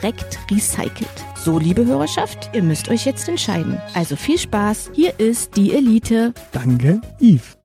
[0.00, 1.08] korrekt recycelt.
[1.34, 3.80] So, liebe Hörerschaft, ihr müsst euch jetzt entscheiden.
[3.94, 6.34] Also viel Spaß, hier ist die Elite.
[6.52, 7.58] Danke, Yves.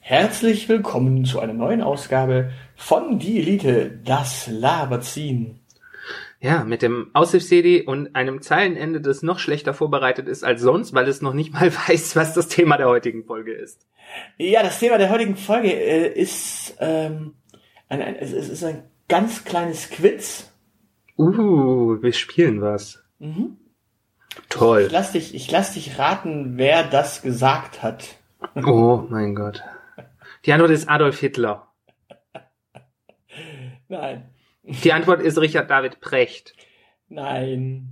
[0.00, 5.60] Herzlich willkommen zu einer neuen Ausgabe von Die Elite, das Laberziehen.
[6.40, 11.08] Ja, mit dem Aushilfs-CD und einem Zeilenende, das noch schlechter vorbereitet ist als sonst, weil
[11.08, 13.86] es noch nicht mal weiß, was das Thema der heutigen Folge ist.
[14.36, 17.34] Ja, das Thema der heutigen Folge äh, ist, ähm,
[17.88, 20.50] ein, ein, es ist ein ganz kleines Quiz.
[21.16, 23.04] Uh, wir spielen was.
[23.18, 23.56] Mhm.
[24.48, 24.84] Toll.
[24.86, 28.16] Ich lass dich, ich lass dich raten, wer das gesagt hat.
[28.56, 29.62] Oh mein Gott.
[30.44, 31.68] Die Antwort ist Adolf Hitler.
[33.88, 34.30] Nein.
[34.62, 36.54] Die Antwort ist Richard David Precht.
[37.08, 37.90] Nein.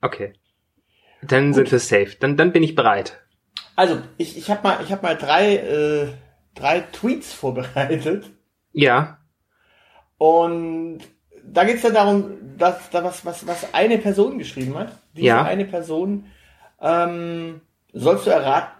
[0.00, 0.32] Okay.
[1.22, 2.16] Dann sind wir safe.
[2.18, 3.20] Dann, dann bin ich bereit.
[3.76, 6.08] Also, ich, ich habe mal, ich hab mal drei, äh,
[6.54, 8.30] drei Tweets vorbereitet.
[8.72, 9.18] Ja.
[10.18, 11.00] Und
[11.52, 14.92] da geht's dann darum, dass da was, was, was eine Person geschrieben hat.
[15.14, 15.42] Diese Ja.
[15.44, 16.26] eine Person
[16.80, 17.60] ähm,
[17.92, 18.70] sollst du erraten.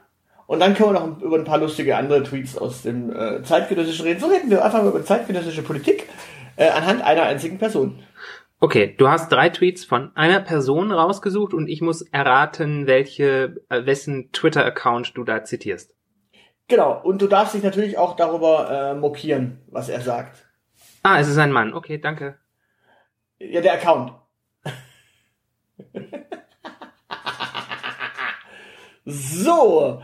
[0.46, 4.04] Und dann können wir noch über ein paar lustige andere Tweets aus dem äh, zeitgenössischen
[4.04, 4.20] reden.
[4.20, 6.08] So reden wir einfach mal über zeitgenössische Politik
[6.56, 8.02] äh, anhand einer einzigen Person.
[8.60, 13.86] Okay, du hast drei Tweets von einer Person rausgesucht und ich muss erraten, welche, äh,
[13.86, 15.94] wessen Twitter-Account du da zitierst.
[16.68, 17.00] Genau.
[17.02, 20.46] Und du darfst dich natürlich auch darüber äh, mokieren, was er sagt.
[21.02, 21.74] Ah, es ist ein Mann.
[21.74, 22.38] Okay, danke.
[23.50, 24.12] Ja, der Account.
[29.04, 30.02] so.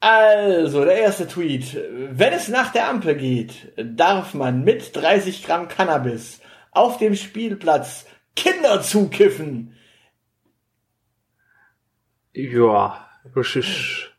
[0.00, 1.76] Also, der erste Tweet.
[2.10, 6.40] Wenn es nach der Ampel geht, darf man mit 30 Gramm Cannabis
[6.70, 9.76] auf dem Spielplatz Kinder zukiffen.
[12.32, 14.12] Ja, das ist,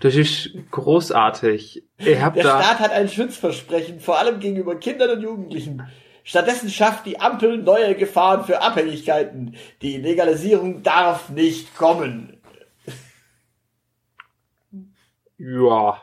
[0.00, 1.84] das ist großartig.
[1.98, 5.86] Der Staat hat ein Schutzversprechen, vor allem gegenüber Kindern und Jugendlichen.
[6.28, 9.56] Stattdessen schafft die Ampel neue Gefahren für Abhängigkeiten.
[9.80, 12.36] Die Legalisierung darf nicht kommen.
[15.38, 16.02] ja.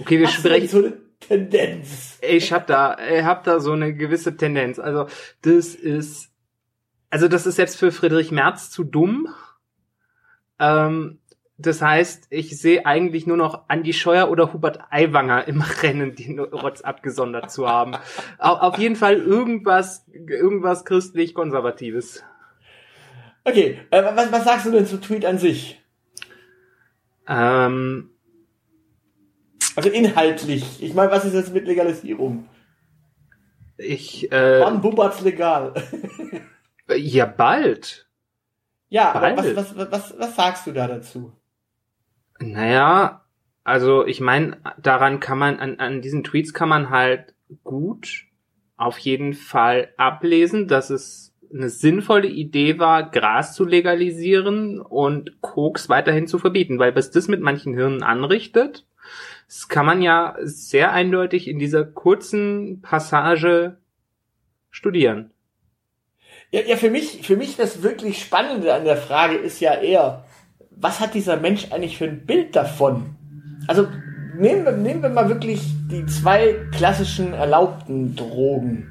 [0.00, 2.18] Okay, wir Hast sprechen, so eine Tendenz?
[2.20, 4.80] ich hab da, ich hab da so eine gewisse Tendenz.
[4.80, 5.06] Also,
[5.42, 6.32] das ist,
[7.10, 9.28] also das ist selbst für Friedrich Merz zu dumm.
[10.58, 11.20] Ähm,
[11.58, 16.38] das heißt, ich sehe eigentlich nur noch Andi Scheuer oder Hubert Aiwanger im Rennen, den
[16.38, 17.94] Rotz abgesondert zu haben.
[18.38, 22.22] Au- Auf jeden Fall irgendwas, irgendwas christlich-konservatives.
[23.44, 25.80] Okay, äh, was, was sagst du denn zu Tweet an sich?
[27.26, 28.10] Ähm,
[29.76, 30.82] Also inhaltlich.
[30.82, 32.48] Ich meine, was ist jetzt mit Legalisierung?
[33.76, 35.72] ich, äh, Wann bubbert's legal?
[36.96, 38.08] ja, bald.
[38.88, 39.56] ja, aber Bald.
[39.56, 41.32] was, was, was, was sagst du da dazu?
[42.40, 43.24] Naja,
[43.64, 47.34] also ich meine, daran kann man, an, an diesen Tweets kann man halt
[47.64, 48.24] gut
[48.76, 55.88] auf jeden Fall ablesen, dass es eine sinnvolle Idee war, Gras zu legalisieren und Koks
[55.88, 58.86] weiterhin zu verbieten, weil was das mit manchen Hirnen anrichtet,
[59.46, 63.78] das kann man ja sehr eindeutig in dieser kurzen Passage
[64.70, 65.30] studieren.
[66.50, 70.24] Ja, ja, für mich, für mich das wirklich Spannende an der Frage ist ja eher,
[70.80, 73.16] was hat dieser Mensch eigentlich für ein Bild davon?
[73.66, 73.88] Also
[74.36, 78.88] nehmen wir, nehmen wir mal wirklich die zwei klassischen erlaubten Drogen.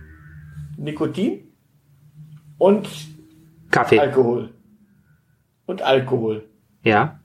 [0.77, 1.53] Nikotin
[2.57, 2.87] und
[3.71, 3.99] Kaffee.
[3.99, 4.53] Alkohol.
[5.65, 6.47] Und Alkohol.
[6.83, 7.19] Ja.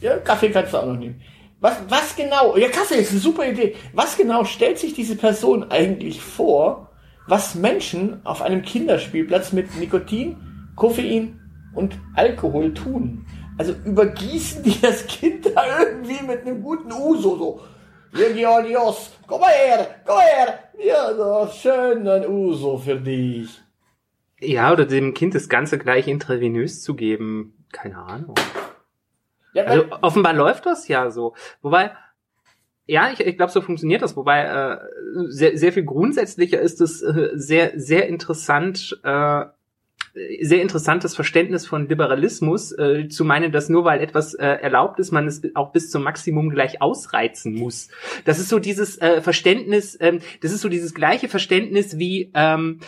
[0.00, 1.20] Ja, Kaffee kannst du auch noch nehmen.
[1.60, 3.76] Was, was genau, ja, Kaffee ist eine super Idee.
[3.92, 6.90] Was genau stellt sich diese Person eigentlich vor,
[7.28, 10.36] was Menschen auf einem Kinderspielplatz mit Nikotin,
[10.74, 11.40] Koffein
[11.74, 13.26] und Alkohol tun?
[13.62, 17.60] Also übergießen die das Kind da irgendwie mit einem guten Uso so.
[18.12, 20.58] Hier, Georgios, komm mal her, komm her.
[20.84, 23.62] Ja, so schön ein Uso für dich.
[24.40, 27.64] Ja, oder dem Kind das Ganze gleich intravenös zu geben.
[27.70, 28.34] Keine Ahnung.
[29.54, 31.36] Ja, Also offenbar läuft das ja so.
[31.60, 31.92] Wobei,
[32.86, 34.16] ja, ich, ich glaube, so funktioniert das.
[34.16, 34.78] Wobei äh,
[35.28, 39.44] sehr, sehr viel grundsätzlicher ist es äh, sehr, sehr interessant, äh,
[40.40, 45.10] sehr interessantes Verständnis von Liberalismus, äh, zu meinen, dass nur weil etwas äh, erlaubt ist,
[45.10, 47.88] man es auch bis zum Maximum gleich ausreizen muss.
[48.24, 52.80] Das ist so dieses äh, Verständnis, ähm, das ist so dieses gleiche Verständnis wie ähm,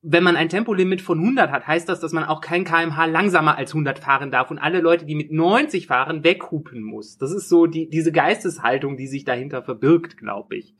[0.00, 3.58] wenn man ein Tempolimit von 100 hat, heißt das, dass man auch kein kmh langsamer
[3.58, 7.18] als 100 fahren darf und alle Leute, die mit 90 fahren, weghupen muss.
[7.18, 10.74] Das ist so die, diese Geisteshaltung, die sich dahinter verbirgt, glaube ich.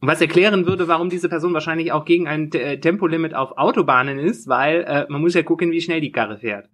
[0.00, 4.18] Und was erklären würde, warum diese Person wahrscheinlich auch gegen ein äh, Tempolimit auf Autobahnen
[4.18, 6.68] ist, weil äh, man muss ja gucken, wie schnell die Karre fährt.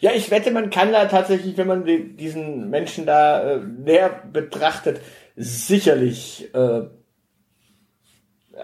[0.00, 4.22] Ja, ich wette, man kann da tatsächlich, wenn man die, diesen Menschen da äh, näher
[4.32, 5.00] betrachtet,
[5.36, 6.82] sicherlich äh,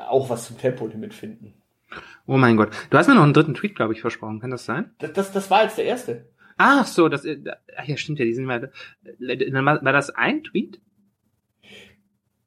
[0.09, 1.55] auch was zum Tempolimit finden.
[2.27, 2.71] Oh mein Gott.
[2.91, 4.41] Du hast mir noch einen dritten Tweet, glaube ich, versprochen.
[4.41, 4.91] Kann das sein?
[4.99, 6.27] Das, das, das war jetzt der erste.
[6.57, 7.39] Ach so, das, äh,
[7.77, 10.81] ach ja, stimmt ja, die sind mal, dann war, war das ein Tweet?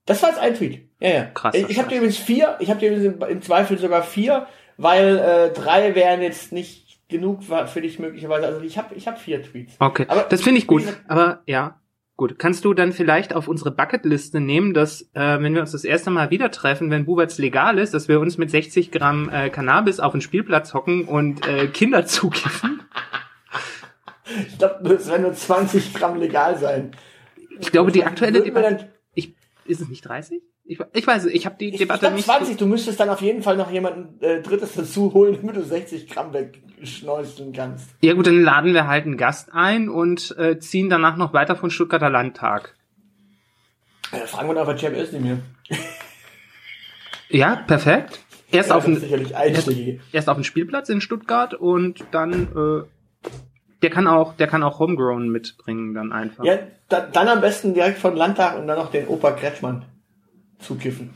[0.06, 0.88] Das war jetzt ein Tweet.
[1.00, 1.24] Ja, ja.
[1.26, 5.18] Krass, Ich, habe dir übrigens vier, ich habe dir übrigens im Zweifel sogar vier, weil
[5.18, 8.48] äh, drei wären jetzt nicht genug für dich möglicherweise.
[8.48, 9.76] Also ich habe ich hab vier Tweets.
[9.80, 10.82] Okay, Aber das finde ich gut.
[10.82, 11.80] gesagt- Aber ja,
[12.16, 12.40] gut.
[12.40, 16.10] Kannst du dann vielleicht auf unsere Bucketliste nehmen, dass, äh, wenn wir uns das erste
[16.10, 20.00] Mal wieder treffen, wenn Buberts legal ist, dass wir uns mit 60 Gramm äh, Cannabis
[20.00, 22.82] auf den Spielplatz hocken und äh, Kinder zukiffen?
[24.48, 26.92] Ich glaube, es werden nur 20 Gramm legal sein.
[27.60, 28.90] Ich glaube, die aktuelle Debatte,
[29.72, 30.42] ist es nicht 30?
[30.64, 32.26] Ich, ich weiß, ich habe die Ich, ich Debatte glaube nicht.
[32.26, 35.64] 20, du müsstest dann auf jeden Fall noch jemanden äh, Drittes dazu holen, damit du
[35.64, 37.90] 60 Gramm wegschneuzeln kannst.
[38.02, 41.56] Ja gut, dann laden wir halt einen Gast ein und äh, ziehen danach noch weiter
[41.56, 42.76] von Stuttgarter Landtag.
[44.12, 45.40] Äh, fragen wir doch, was Cem ist nicht mehr.
[47.30, 48.20] Ja, perfekt.
[48.52, 50.02] Erst Ja, auf sicherlich einschlägig.
[50.12, 52.84] erst auf den Spielplatz in Stuttgart und dann äh,
[53.82, 56.44] der kann auch der kann auch Homegrown mitbringen dann einfach.
[56.44, 59.86] Ja, da, dann am besten direkt von Landtag und dann noch den Opa Kretschmann
[60.60, 61.14] zukiffen.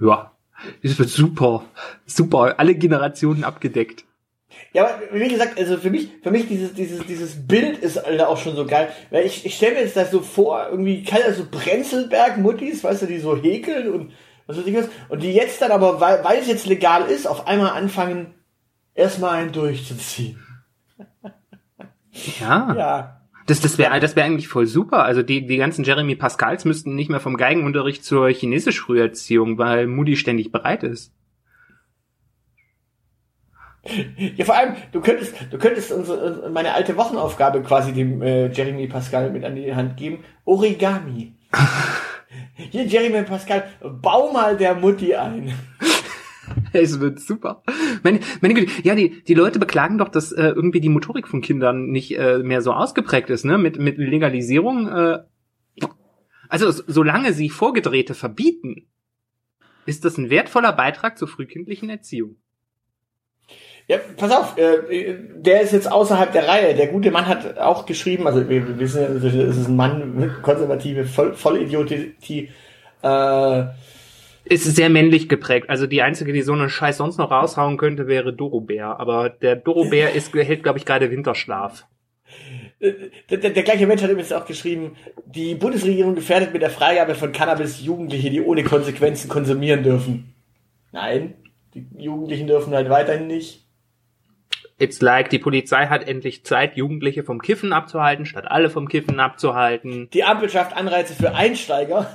[0.00, 0.30] ja.
[0.82, 1.64] Das wird super.
[2.06, 4.04] Super, alle Generationen abgedeckt.
[4.72, 8.28] Ja, aber wie gesagt, also für mich, für mich dieses, dieses, dieses Bild ist Alter,
[8.28, 8.88] auch schon so geil.
[9.10, 13.06] Weil ich, ich stelle mir jetzt das so vor, irgendwie kann so Brenzelberg-Muttis, weißt du,
[13.06, 14.12] die so häkeln und
[14.46, 14.88] was weiß ich was.
[15.08, 18.34] Und die jetzt dann aber, weil, weil es jetzt legal ist, auf einmal anfangen,
[18.94, 20.43] erstmal einen durchzuziehen.
[22.40, 22.74] Ja.
[22.76, 23.20] Ja.
[23.46, 25.04] Das, das wäre das wär eigentlich voll super.
[25.04, 30.16] Also die, die ganzen Jeremy Pascals müssten nicht mehr vom Geigenunterricht zur Chinesisch-Früherziehung, weil Moody
[30.16, 31.12] ständig bereit ist.
[34.36, 38.86] Ja, vor allem, du könntest, du könntest unsere, meine alte Wochenaufgabe quasi dem äh, Jeremy
[38.86, 40.24] Pascal mit an die Hand geben.
[40.46, 41.34] Origami.
[42.70, 45.52] Hier, Jeremy Pascal, bau mal der Mutti ein.
[46.72, 47.62] Es wird super.
[48.02, 51.40] Meine, meine Güte, ja, die, die Leute beklagen doch, dass äh, irgendwie die Motorik von
[51.40, 53.58] Kindern nicht äh, mehr so ausgeprägt ist, ne?
[53.58, 54.88] Mit, mit Legalisierung.
[54.88, 55.18] Äh,
[56.48, 58.86] also solange sie Vorgedrehte verbieten,
[59.86, 62.36] ist das ein wertvoller Beitrag zur frühkindlichen Erziehung.
[63.86, 66.74] Ja, pass auf, äh, der ist jetzt außerhalb der Reihe.
[66.74, 70.14] Der gute Mann hat auch geschrieben, also wir, wir wissen ja, es ist ein Mann
[70.14, 72.50] mit konservative Voll, Vollidiotie,
[73.02, 73.64] äh,
[74.44, 75.70] Ist sehr männlich geprägt.
[75.70, 79.00] Also die einzige, die so einen Scheiß sonst noch raushauen könnte, wäre Dorobär.
[79.00, 81.86] Aber der Dorobär ist, hält, glaube ich, gerade Winterschlaf.
[82.80, 87.14] Der, der, der gleiche Mensch hat übrigens auch geschrieben, die Bundesregierung gefährdet mit der Freigabe
[87.14, 90.34] von Cannabis Jugendliche, die ohne Konsequenzen konsumieren dürfen.
[90.92, 91.34] Nein,
[91.72, 93.64] die Jugendlichen dürfen halt weiterhin nicht.
[94.78, 99.20] It's like, die Polizei hat endlich Zeit, Jugendliche vom Kiffen abzuhalten, statt alle vom Kiffen
[99.20, 100.10] abzuhalten.
[100.12, 102.12] Die Ampel schafft Anreize für Einsteiger.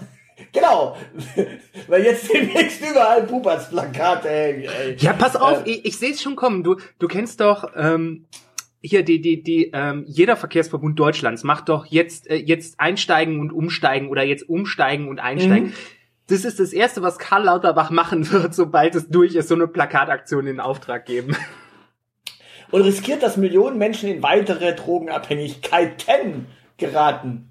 [0.51, 0.97] Genau.
[1.87, 4.95] Weil jetzt demnächst überall Puperts-Plakate hängen, ey.
[4.97, 6.63] Ja, pass auf, Äh, ich, ich sehe es schon kommen.
[6.63, 8.25] Du, du kennst doch ähm,
[8.81, 13.51] hier die, die, die, ähm, jeder Verkehrsverbund Deutschlands macht doch jetzt, äh, jetzt einsteigen und
[13.51, 15.69] umsteigen oder jetzt umsteigen und einsteigen.
[15.69, 15.73] Mhm.
[16.27, 19.67] Das ist das Erste, was Karl Lauterbach machen wird, sobald es durch ist, so eine
[19.67, 21.35] Plakataktion in Auftrag geben.
[22.71, 26.45] und riskiert, dass Millionen Menschen in weitere Drogenabhängigkeiten
[26.77, 27.48] geraten.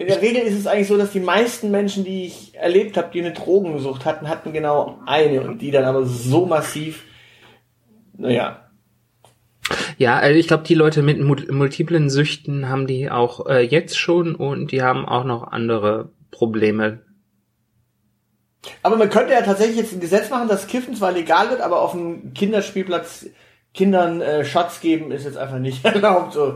[0.00, 3.10] In der Regel ist es eigentlich so, dass die meisten Menschen, die ich erlebt habe,
[3.12, 7.04] die eine Drogensucht hatten, hatten genau eine und die dann aber so massiv,
[8.16, 8.70] naja,
[9.98, 13.98] Ja, also ich glaube, die Leute mit mul- multiplen Süchten haben die auch äh, jetzt
[13.98, 17.00] schon und die haben auch noch andere Probleme.
[18.82, 21.82] Aber man könnte ja tatsächlich jetzt ein Gesetz machen, dass Kiffen zwar legal wird, aber
[21.82, 23.26] auf dem Kinderspielplatz
[23.74, 26.32] Kindern äh, Shots geben ist jetzt einfach nicht erlaubt.
[26.32, 26.54] So.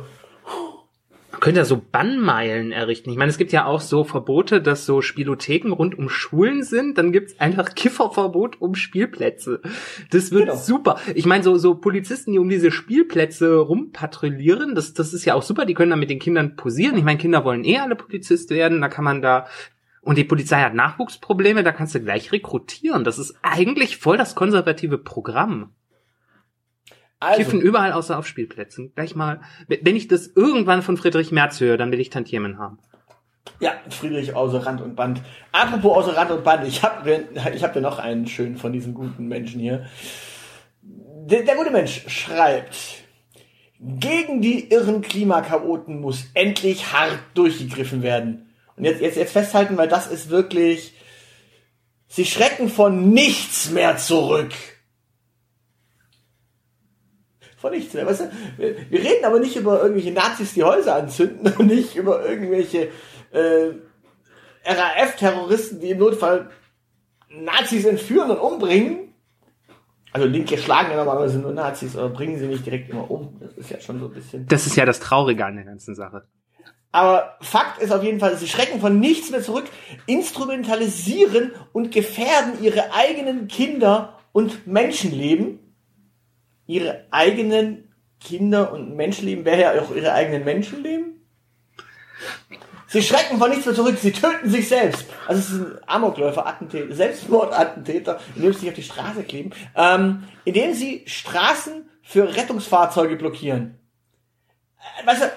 [1.35, 3.11] Man könnte ja so Bannmeilen errichten.
[3.11, 6.97] Ich meine, es gibt ja auch so Verbote, dass so Spielotheken rund um Schulen sind.
[6.97, 9.61] Dann gibt's einfach Kifferverbot um Spielplätze.
[10.13, 10.57] Das wird Genau.
[10.57, 11.01] super.
[11.13, 15.43] Ich meine, so, so Polizisten, die um diese Spielplätze rumpatrouillieren, das, das ist ja auch
[15.43, 15.67] super.
[15.67, 16.97] Die können dann mit den Kindern posieren.
[16.97, 18.81] Ich meine, Kinder wollen eh alle Polizist werden.
[18.81, 19.47] Da kann man da
[20.03, 23.03] Und die Polizei hat Nachwuchsprobleme, da kannst du gleich rekrutieren.
[23.03, 25.73] Das ist eigentlich voll das konservative Programm.
[27.25, 28.93] Also, Kiffen überall außer auf Spielplätzen.
[28.95, 32.79] Gleich mal, wenn ich das irgendwann von Friedrich Merz höre, dann will ich Tantiemen haben.
[33.61, 35.21] ja, Friedrich außer Rand und Band.
[35.53, 38.95] Apropos außer Rand und Band, ich habe ich hab dir noch einen schönen von diesen
[38.95, 39.87] guten Menschen hier.
[40.83, 43.05] Der, der gute Mensch schreibt,
[43.81, 48.51] gegen die irren Klimakaoten muss endlich hart durchgegriffen werden.
[48.77, 50.95] Und jetzt, jetzt, jetzt festhalten, weil das ist wirklich,
[52.09, 54.53] sie schrecken von nichts mehr zurück.
[57.65, 58.31] Von nichts mehr, weißt du?
[58.59, 62.91] Wir, wir reden aber nicht über irgendwelche Nazis, die Häuser anzünden und nicht über irgendwelche
[63.31, 63.71] äh,
[64.67, 66.51] RAF-Terroristen, die im Notfall
[67.31, 69.15] Nazis entführen und umbringen.
[70.13, 73.41] Also Linke schlagen ja normalerweise nur Nazis, aber bringen sie nicht direkt immer um.
[73.41, 74.47] Das ist ja schon so ein bisschen.
[74.47, 76.27] Das ist ja das Traurige an der ganzen Sache.
[76.93, 79.65] Aber Fakt ist auf jeden Fall, sie schrecken von nichts mehr zurück,
[80.05, 85.61] instrumentalisieren und gefährden ihre eigenen Kinder und Menschenleben.
[86.67, 91.21] Ihre eigenen Kinder und Menschenleben, wäre ja auch ihre eigenen Menschenleben.
[92.87, 95.07] Sie schrecken von nichts mehr zurück, sie töten sich selbst.
[95.27, 100.25] Also es ist ein Amokläufer, Attentäter, Selbstmordattentäter, indem sie sich auf die Straße kleben, ähm,
[100.45, 103.79] indem sie Straßen für Rettungsfahrzeuge blockieren.
[105.03, 105.33] Äh, Weißt du,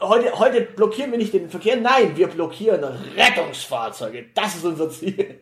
[0.00, 2.82] heute, heute blockieren wir nicht den Verkehr, nein, wir blockieren
[3.16, 4.26] Rettungsfahrzeuge.
[4.34, 5.40] Das ist unser Ziel.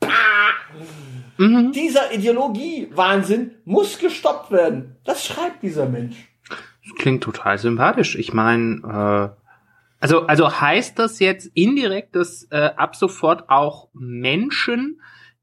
[1.38, 1.72] Mhm.
[1.72, 4.96] Dieser Ideologie-Wahnsinn muss gestoppt werden.
[5.04, 6.28] Das schreibt dieser Mensch.
[6.48, 8.16] Das klingt total sympathisch.
[8.16, 9.28] Ich meine, äh,
[10.00, 15.00] also, also heißt das jetzt indirekt, dass äh, ab sofort auch Menschen,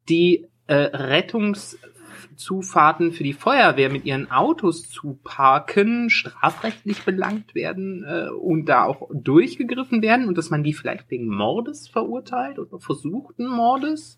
[0.10, 8.66] die äh, Rettungszufahrten für die Feuerwehr mit ihren Autos zuparken, strafrechtlich belangt werden äh, und
[8.66, 14.18] da auch durchgegriffen werden und dass man die vielleicht wegen Mordes verurteilt oder versuchten Mordes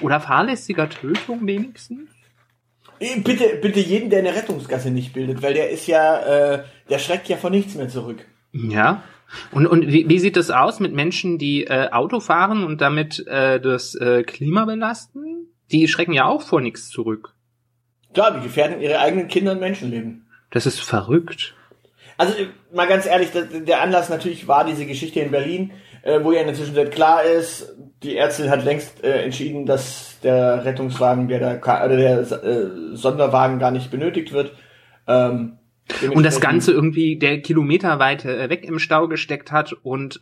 [0.00, 2.10] oder fahrlässiger Tötung wenigstens?
[3.24, 6.20] Bitte, bitte jeden, der eine Rettungsgasse nicht bildet, weil der ist ja,
[6.54, 8.24] äh, der schreckt ja von nichts mehr zurück.
[8.52, 9.02] Ja.
[9.50, 13.26] Und, und wie, wie sieht es aus mit Menschen, die äh, Auto fahren und damit
[13.26, 15.48] äh, das äh, Klima belasten?
[15.72, 17.34] Die schrecken ja auch vor nichts zurück.
[18.14, 20.26] Klar, die gefährden ihre eigenen Kinder und Menschenleben.
[20.50, 21.54] Das ist verrückt.
[22.18, 22.34] Also
[22.72, 26.40] mal ganz ehrlich, das, der Anlass natürlich war diese Geschichte in Berlin, äh, wo ja
[26.40, 31.60] in der Zwischenzeit klar ist, die Ärztin hat längst äh, entschieden, dass der Rettungswagen, der
[31.60, 34.52] ka- oder der äh, Sonderwagen gar nicht benötigt wird.
[35.06, 35.58] Ähm,
[36.12, 40.20] Und das Ganze irgendwie der kilometerweit äh, weg im Stau gesteckt hat und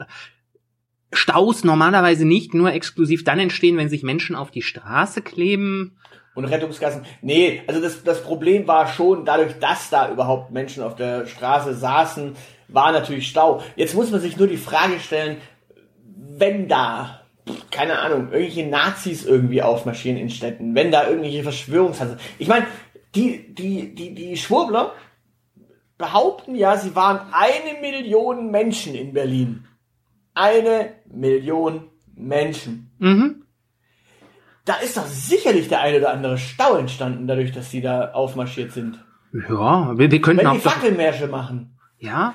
[1.13, 5.99] Staus normalerweise nicht nur exklusiv dann entstehen, wenn sich Menschen auf die Straße kleben.
[6.35, 7.03] Und Rettungsgassen.
[7.21, 11.75] Nee, also das, das Problem war schon, dadurch, dass da überhaupt Menschen auf der Straße
[11.75, 12.37] saßen,
[12.69, 13.63] war natürlich Stau.
[13.75, 15.39] Jetzt muss man sich nur die Frage stellen,
[16.39, 17.21] wenn da,
[17.71, 22.19] keine Ahnung, irgendwelche Nazis irgendwie aufmarschieren in Städten, wenn da irgendwelche Verschwörungshasse.
[22.39, 22.67] Ich meine,
[23.15, 24.93] die, die, die, die Schwurbler
[25.99, 29.67] behaupten ja, sie waren eine Million Menschen in Berlin.
[30.35, 33.45] Eine Million Menschen Mhm.
[34.67, 38.73] da ist doch sicherlich der eine oder andere Stau entstanden, dadurch, dass die da aufmarschiert
[38.73, 39.03] sind.
[39.33, 41.79] Ja, wir, wir könnten Wenn auch die doch, Fackelmärsche machen.
[41.99, 42.35] ja,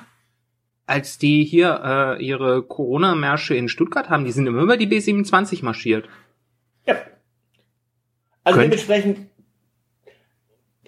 [0.86, 1.80] als die hier
[2.18, 6.08] äh, ihre Corona-Märsche in Stuttgart haben, die sind immer über die B27 marschiert.
[6.86, 6.96] Ja.
[8.44, 9.28] Also Könnt- dementsprechend,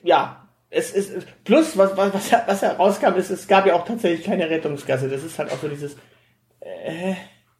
[0.03, 4.25] ja, es ist, plus, was, was, was, was herauskam, ist, es gab ja auch tatsächlich
[4.25, 5.09] keine Rettungsgasse.
[5.09, 5.97] Das ist halt auch so dieses,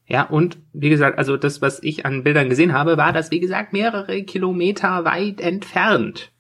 [0.07, 3.41] Ja, und wie gesagt, also das, was ich an Bildern gesehen habe, war das, wie
[3.41, 6.31] gesagt, mehrere Kilometer weit entfernt.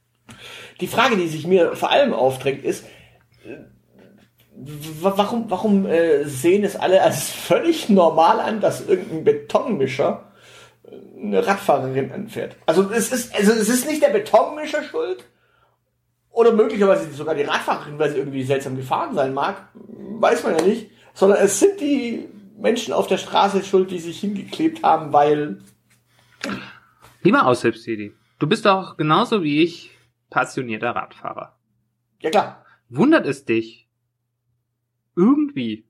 [0.80, 2.84] die Frage, die sich mir vor allem aufdrängt, ist,
[3.44, 3.56] äh,
[5.00, 10.32] warum, warum äh, sehen es alle als völlig normal an, dass irgendein Betonmischer
[10.84, 12.56] äh, eine Radfahrerin anfährt?
[12.66, 15.24] Also es ist, also es ist nicht der Betonmischer schuld?
[16.30, 20.64] Oder möglicherweise sogar die Radfahrerin, weil sie irgendwie seltsam gefahren sein mag, weiß man ja
[20.64, 25.62] nicht, sondern es sind die Menschen auf der Straße schuld, die sich hingeklebt haben, weil
[27.22, 29.90] Lieber Aushilfsjedi, du bist doch genauso wie ich
[30.30, 31.56] passionierter Radfahrer.
[32.20, 33.87] ja klar, Wundert es dich
[35.18, 35.84] irgendwie,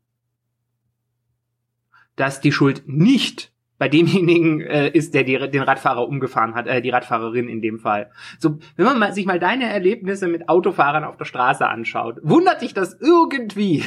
[2.17, 6.83] dass die Schuld nicht bei demjenigen äh, ist, der die, den Radfahrer umgefahren hat, äh,
[6.83, 8.11] die Radfahrerin in dem Fall.
[8.41, 12.63] So, wenn man mal, sich mal deine Erlebnisse mit Autofahrern auf der Straße anschaut, wundert
[12.63, 13.85] dich das irgendwie,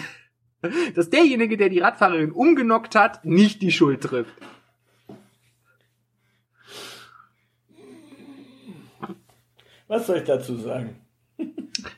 [0.95, 4.33] dass derjenige, der die Radfahrerin umgenockt hat, nicht die Schuld trifft.
[9.91, 10.95] was soll ich dazu sagen?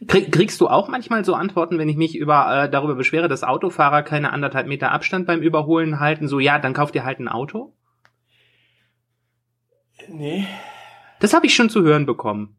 [0.08, 3.44] Krieg, kriegst du auch manchmal so Antworten, wenn ich mich über äh, darüber beschwere, dass
[3.44, 6.28] Autofahrer keine anderthalb Meter Abstand beim Überholen halten?
[6.28, 7.74] So, ja, dann kauft ihr halt ein Auto?
[10.08, 10.48] Nee.
[11.20, 12.58] Das habe ich schon zu hören bekommen.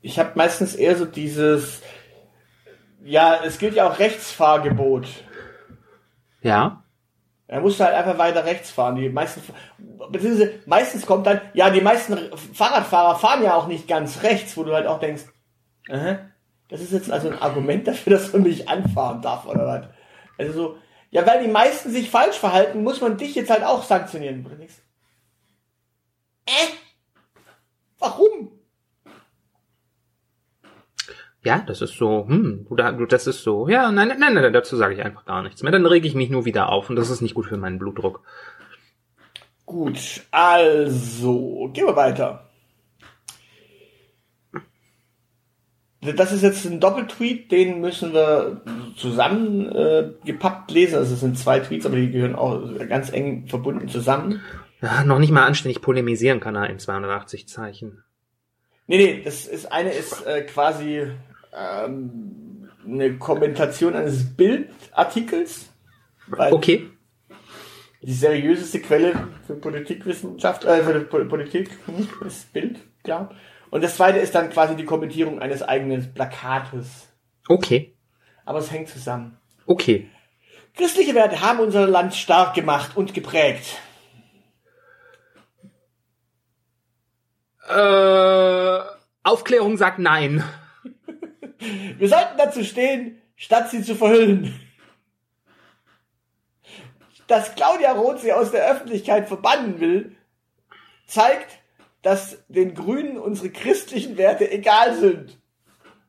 [0.00, 1.82] Ich habe meistens eher so dieses,
[3.04, 5.06] ja, es gilt ja auch Rechtsfahrgebot.
[6.40, 6.84] Ja.
[7.48, 8.96] Er musste halt einfach weiter rechts fahren.
[8.96, 9.42] Die meisten,
[10.10, 12.16] beziehungsweise meistens kommt dann, ja, die meisten
[12.52, 15.24] Fahrradfahrer fahren ja auch nicht ganz rechts, wo du halt auch denkst,
[15.88, 16.18] aha,
[16.68, 19.86] das ist jetzt also ein Argument dafür, dass man mich anfahren darf oder was.
[20.36, 20.78] Also so,
[21.10, 24.44] ja, weil die meisten sich falsch verhalten, muss man dich jetzt halt auch sanktionieren.
[24.44, 24.74] Oder denkst,
[26.44, 26.50] äh?
[27.98, 28.57] Warum?
[31.48, 34.52] Ja, das ist so, hm, du, da- du, das ist so, ja, nein, nein, nein,
[34.52, 35.72] dazu sage ich einfach gar nichts mehr.
[35.72, 38.20] Dann rege ich mich nur wieder auf und das ist nicht gut für meinen Blutdruck.
[39.64, 39.98] Gut,
[40.30, 42.50] also, gehen wir weiter.
[46.02, 48.60] Das ist jetzt ein Doppeltweet, den müssen wir
[48.96, 50.96] zusammen äh, gepappt lesen.
[50.96, 54.42] Also es sind zwei Tweets, aber die gehören auch ganz eng verbunden zusammen.
[54.82, 58.04] Ja, noch nicht mal anständig polemisieren kann er in 280 Zeichen.
[58.86, 61.10] Nee, nee, das ist eine ist äh, quasi
[61.52, 65.70] ähm, eine Kommentation eines Bildartikels.
[66.26, 66.90] Weil Okay.
[68.02, 71.70] die seriöseste Quelle für Politikwissenschaft, äh, für Politik
[72.26, 73.34] ist Bild, klar.
[73.70, 77.08] Und das zweite ist dann quasi die Kommentierung eines eigenen Plakates.
[77.48, 77.94] Okay.
[78.44, 79.36] Aber es hängt zusammen.
[79.66, 80.08] Okay.
[80.74, 83.78] Christliche Werte haben unser Land stark gemacht und geprägt.
[87.68, 88.78] Äh,
[89.22, 90.42] Aufklärung sagt nein.
[91.98, 94.58] Wir sollten dazu stehen, statt sie zu verhüllen.
[97.26, 100.16] Dass Claudia Roth sie aus der Öffentlichkeit verbannen will,
[101.06, 101.58] zeigt,
[102.02, 105.38] dass den Grünen unsere christlichen Werte egal sind.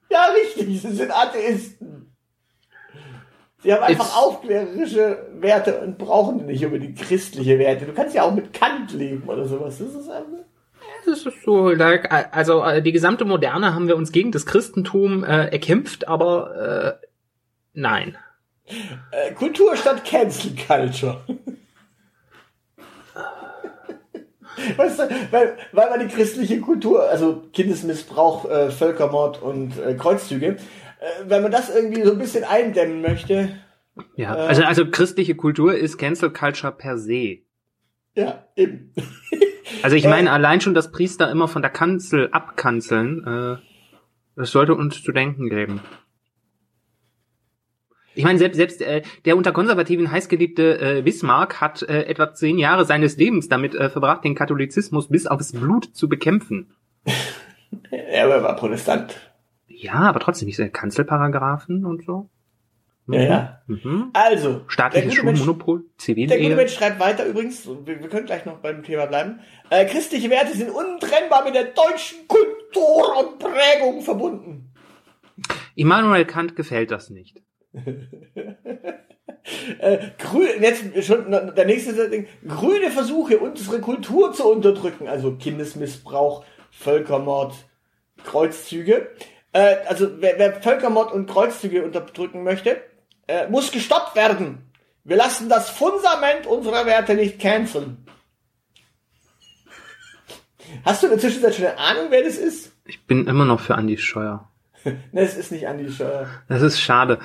[0.10, 2.16] Ja, richtig, sie sind Atheisten.
[3.62, 7.86] Sie haben einfach It's- aufklärerische Werte und brauchen nicht unbedingt christliche Werte.
[7.86, 9.78] Du kannst ja auch mit Kant leben oder sowas.
[9.80, 10.46] Das ist einfach
[11.10, 11.66] Das ist so,
[12.32, 17.08] also äh, die gesamte Moderne haben wir uns gegen das Christentum äh, erkämpft, aber äh,
[17.74, 18.17] nein.
[19.12, 21.22] Äh, Kultur statt Cancel Culture.
[24.78, 30.48] Weißt du, weil, weil man die christliche Kultur, also Kindesmissbrauch, äh, Völkermord und äh, Kreuzzüge,
[30.58, 30.58] äh,
[31.28, 33.50] wenn man das irgendwie so ein bisschen eindämmen möchte,
[34.15, 34.48] Ja, Äh.
[34.48, 37.39] also also christliche Kultur ist Cancel Culture per se.
[38.15, 38.93] ja, eben.
[39.82, 40.10] Also ich Äh.
[40.10, 43.58] meine allein schon, dass Priester immer von der Kanzel abkanzeln, äh,
[44.36, 45.82] das sollte uns zu denken geben.
[48.15, 52.58] Ich meine, selbst, selbst äh, der unter Konservativen heißgeliebte äh, Bismarck hat äh, etwa zehn
[52.58, 56.74] Jahre seines Lebens damit äh, verbracht, den Katholizismus bis aufs Blut zu bekämpfen.
[57.92, 59.15] er war Protestant.
[59.68, 62.30] Ja, aber trotzdem nicht so Kanzelparagraphen und so.
[63.12, 63.62] Ja, ja.
[63.67, 64.12] Mhm.
[64.13, 66.56] Also, Staatliches Schulmonopol, Der gute.
[66.56, 69.39] Mensch schreibt weiter übrigens, wir, wir können gleich noch beim Thema bleiben.
[69.69, 74.74] Äh, christliche Werte sind untrennbar mit der deutschen Kultur und Prägung verbunden.
[75.76, 77.41] Immanuel Kant gefällt das nicht.
[79.80, 82.28] Äh, grün, jetzt schon der nächste Ding.
[82.48, 87.54] Grüne Versuche, unsere Kultur zu unterdrücken, also Kindesmissbrauch, Völkermord,
[88.24, 89.10] Kreuzzüge.
[89.54, 92.78] Äh, also wer, wer Völkermord und Kreuzzüge unterdrücken möchte,
[93.30, 94.72] äh, muss gestoppt werden.
[95.04, 98.06] Wir lassen das Fundament unserer Werte nicht canceln.
[100.84, 102.72] Hast du in der Zwischenzeit schon eine Ahnung, wer das ist?
[102.86, 104.50] Ich bin immer noch für Andi Scheuer.
[105.12, 106.28] Ne, es ist nicht Andi Scheuer.
[106.48, 107.20] Das ist schade.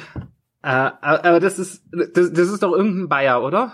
[0.62, 3.72] Äh, aber aber das ist, das, das ist doch irgendein Bayer, oder?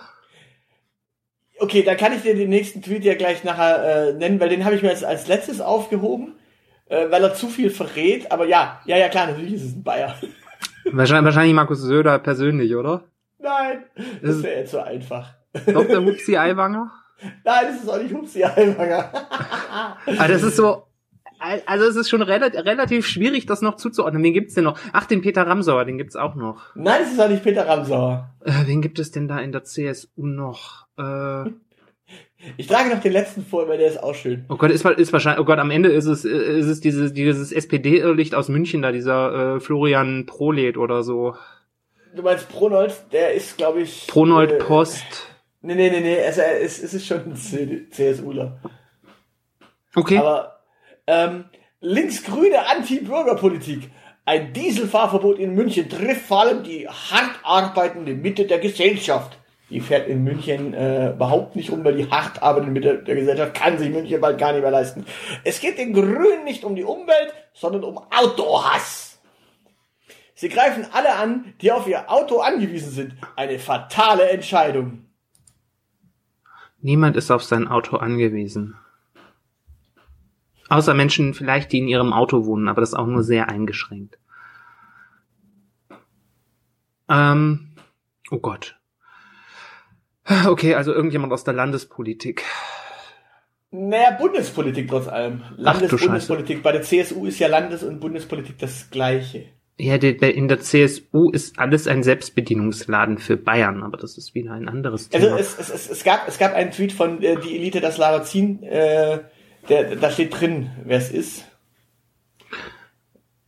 [1.58, 4.64] Okay, dann kann ich dir den nächsten Tweet ja gleich nachher äh, nennen, weil den
[4.64, 6.34] habe ich mir als, als letztes aufgehoben,
[6.86, 8.30] äh, weil er zu viel verrät.
[8.32, 10.14] Aber ja, ja, ja, klar, natürlich ist es ein Bayer.
[10.92, 13.04] Wahrscheinlich, wahrscheinlich Markus Söder persönlich, oder?
[13.38, 13.84] Nein,
[14.22, 15.34] das wäre jetzt so einfach.
[15.66, 16.00] Dr.
[16.00, 16.90] Mupsi Aiwanger?
[17.44, 19.10] Nein, das ist auch nicht Hupsi Aiwanger.
[20.06, 20.84] Aber das ist so,
[21.40, 24.22] also es ist schon relativ, relativ schwierig, das noch zuzuordnen.
[24.22, 24.78] Wen gibt's denn noch?
[24.92, 26.74] Ach, den Peter Ramsauer, den gibt's auch noch.
[26.74, 28.30] Nein, das ist auch nicht Peter Ramsauer.
[28.44, 30.86] Äh, wen gibt es denn da in der CSU noch?
[30.98, 31.50] Äh,
[32.56, 34.44] Ich trage noch den letzten vor, weil der ist auch schön.
[34.48, 37.12] oh Gott, ist, ist wahrscheinlich, oh Gott, am Ende ist es, äh, ist es dieses,
[37.12, 41.34] dieses SPD-Irrlicht aus München da, dieser äh, Florian Prolet oder so.
[42.14, 44.06] Du meinst Pronold, der ist, glaube ich...
[44.06, 45.04] Pronold äh, Post.
[45.62, 47.36] Nee, nee, nee, nee, also, es, es ist schon ein
[47.90, 48.60] CSUler.
[49.94, 50.16] Okay.
[50.16, 50.60] Aber
[51.06, 51.44] ähm,
[51.80, 53.90] linksgrüne Anti-Bürgerpolitik.
[54.24, 59.39] Ein Dieselfahrverbot in München trifft vor allem die hart arbeitende Mitte der Gesellschaft.
[59.70, 63.54] Die fährt in München äh, überhaupt nicht um, weil die hart arbeitende Mitte der Gesellschaft
[63.54, 65.06] kann sich München bald gar nicht mehr leisten.
[65.44, 69.20] Es geht den Grünen nicht um die Umwelt, sondern um Autohass.
[70.34, 73.14] Sie greifen alle an, die auf ihr Auto angewiesen sind.
[73.36, 75.04] Eine fatale Entscheidung.
[76.80, 78.74] Niemand ist auf sein Auto angewiesen.
[80.70, 84.18] Außer Menschen vielleicht, die in ihrem Auto wohnen, aber das auch nur sehr eingeschränkt.
[87.08, 87.74] Ähm,
[88.30, 88.79] oh Gott.
[90.46, 92.44] Okay, also irgendjemand aus der Landespolitik.
[93.72, 95.42] Naja, Bundespolitik trotz allem.
[95.56, 96.62] Landes-Bundespolitik.
[96.62, 99.46] Bei der CSU ist ja Landes- und Bundespolitik das Gleiche.
[99.78, 104.68] Ja, in der CSU ist alles ein Selbstbedienungsladen für Bayern, aber das ist wieder ein
[104.68, 105.38] anderes also Thema.
[105.38, 108.62] Also es, es, es, gab, es gab einen Tweet von äh, die Elite das Lavazin,
[108.62, 109.20] äh,
[109.68, 111.44] der, da steht drin, wer es ist.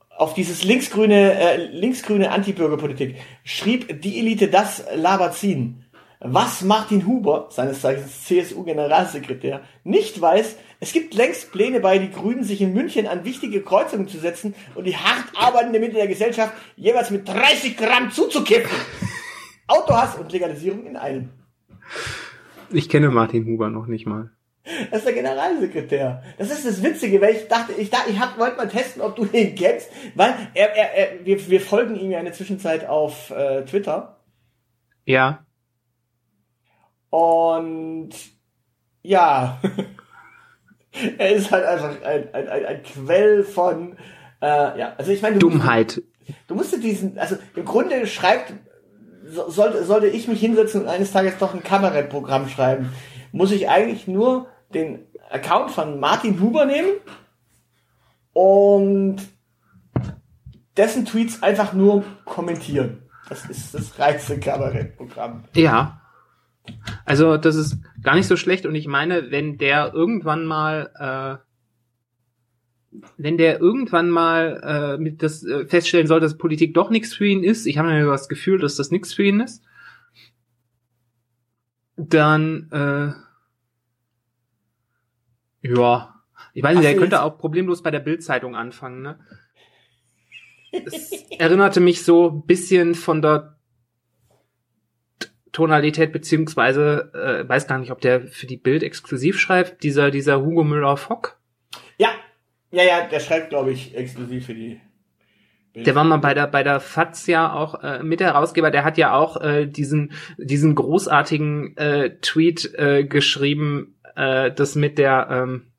[0.08, 5.84] Auf dieses linksgrüne, äh, linksgrüne Antibürgerpolitik schrieb die Elite das Lavazin.
[6.24, 12.44] Was Martin Huber, seines Zeichens CSU-Generalsekretär, nicht weiß, es gibt längst Pläne bei die Grünen,
[12.44, 16.52] sich in München an wichtige Kreuzungen zu setzen und die hart arbeitende Mitte der Gesellschaft
[16.76, 18.70] jeweils mit 30 Gramm zuzukippen.
[19.66, 21.30] Autohass und Legalisierung in einem.
[22.70, 24.30] Ich kenne Martin Huber noch nicht mal.
[24.92, 26.22] Das ist der Generalsekretär.
[26.38, 29.16] Das ist das Witzige, weil ich dachte, ich dachte, ich hab, wollte mal testen, ob
[29.16, 32.88] du den kennst, weil er, er, er wir, wir folgen ihm ja in der Zwischenzeit
[32.88, 34.20] auf äh, Twitter.
[35.04, 35.44] Ja.
[37.12, 38.08] Und
[39.02, 39.60] ja,
[41.18, 43.98] er ist halt einfach ein, ein, ein, ein Quell von,
[44.40, 44.46] äh,
[44.78, 46.02] ja, also ich meine, du Dummheit.
[46.26, 48.54] Musst, du musst diesen, also im Grunde schreibt,
[49.26, 52.94] so, sollte, sollte ich mich hinsetzen und eines Tages doch ein Kabarettprogramm schreiben,
[53.30, 56.92] muss ich eigentlich nur den Account von Martin Huber nehmen
[58.32, 59.18] und
[60.78, 63.02] dessen Tweets einfach nur kommentieren.
[63.28, 65.44] Das ist das reinste Kabarettprogramm.
[65.54, 66.01] Ja.
[67.04, 71.52] Also das ist gar nicht so schlecht und ich meine, wenn der irgendwann mal äh,
[73.16, 77.26] wenn der irgendwann mal äh, mit das äh, feststellen soll, dass Politik doch nichts für
[77.26, 79.64] ihn ist, ich habe mir das Gefühl, dass das nichts für ihn ist,
[81.96, 83.12] dann äh,
[85.68, 86.22] ja,
[86.54, 89.18] ich weiß nicht, der könnte auch problemlos bei der Bildzeitung anfangen, ne?
[90.72, 93.58] Es erinnerte mich so bisschen von der
[95.52, 100.42] Tonalität beziehungsweise äh, weiß gar nicht, ob der für die Bild exklusiv schreibt, dieser dieser
[100.42, 101.38] Hugo Müller Fock.
[101.98, 102.08] Ja,
[102.70, 104.80] ja, ja, der schreibt glaube ich exklusiv für die.
[105.72, 105.86] Bild.
[105.86, 108.70] Der war mal bei der bei der FAZ ja auch äh, Mitherausgeber.
[108.70, 114.98] Der hat ja auch äh, diesen diesen großartigen äh, Tweet äh, geschrieben, äh, das mit
[114.98, 115.71] der ähm,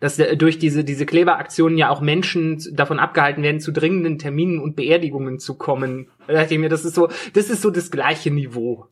[0.00, 4.74] dass durch diese, diese Kleberaktionen ja auch Menschen davon abgehalten werden, zu dringenden Terminen und
[4.74, 6.08] Beerdigungen zu kommen.
[6.26, 8.88] Da dachte ich mir, das ist so, das ist so das gleiche Niveau.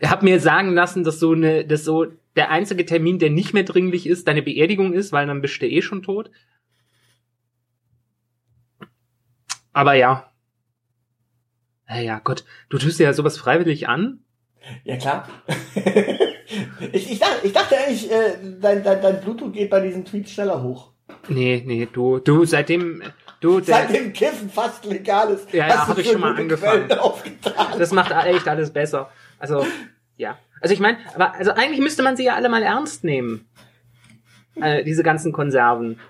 [0.00, 3.52] ich habe mir sagen lassen, dass so eine, dass so der einzige Termin, der nicht
[3.52, 6.30] mehr dringlich ist, deine Beerdigung ist, weil dann bist du eh schon tot.
[9.72, 10.30] Aber ja.
[11.88, 14.20] Ja, Gott, du tust ja sowas freiwillig an.
[14.84, 15.28] Ja, klar.
[16.92, 20.32] Ich, ich, dachte, ich dachte eigentlich, äh, dein, dein, dein Bluetooth geht bei diesen Tweets
[20.32, 20.90] schneller hoch.
[21.28, 23.02] Nee, nee, du, du, seitdem,
[23.40, 25.52] du, der, Seitdem Kiffen fast legal ist.
[25.52, 26.88] Ja, ja, habe ich schon mal angefangen.
[27.78, 29.10] Das macht echt alles besser.
[29.38, 29.66] Also,
[30.16, 30.38] ja.
[30.60, 33.46] Also ich meine, aber, also eigentlich müsste man sie ja alle mal ernst nehmen.
[34.54, 36.00] Äh, diese ganzen Konserven.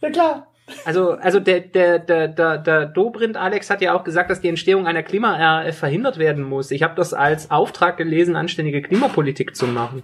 [0.00, 0.52] Ja, klar.
[0.84, 4.48] Also, also der, der, der, der, der Dobrindt Alex hat ja auch gesagt, dass die
[4.48, 6.70] Entstehung einer Klima-RAF verhindert werden muss.
[6.72, 10.02] Ich habe das als Auftrag gelesen, anständige Klimapolitik zu machen.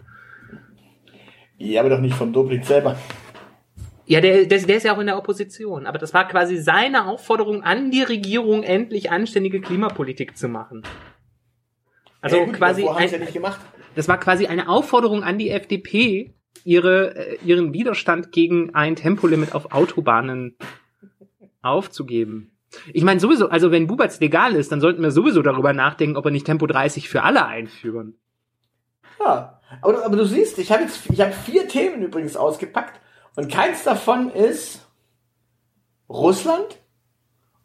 [1.58, 2.96] Ja, aber doch nicht von Dobrindt selber.
[4.06, 5.86] Ja, der, der, der ist ja auch in der Opposition.
[5.86, 10.82] Aber das war quasi seine Aufforderung an die Regierung, endlich anständige Klimapolitik zu machen.
[12.20, 12.86] Also ja, gut, quasi.
[12.86, 13.60] Ein, ja nicht gemacht.
[13.94, 19.54] Das war quasi eine Aufforderung an die FDP, ihre, äh, ihren Widerstand gegen ein Tempolimit
[19.54, 20.56] auf Autobahnen
[21.62, 22.50] aufzugeben.
[22.92, 26.24] Ich meine sowieso, also wenn Buberts legal ist, dann sollten wir sowieso darüber nachdenken, ob
[26.24, 28.18] wir nicht Tempo 30 für alle einführen.
[29.20, 33.00] Ja, aber, aber du siehst, ich habe jetzt, ich habe vier Themen übrigens ausgepackt
[33.36, 34.86] und keins davon ist
[36.08, 36.78] Russland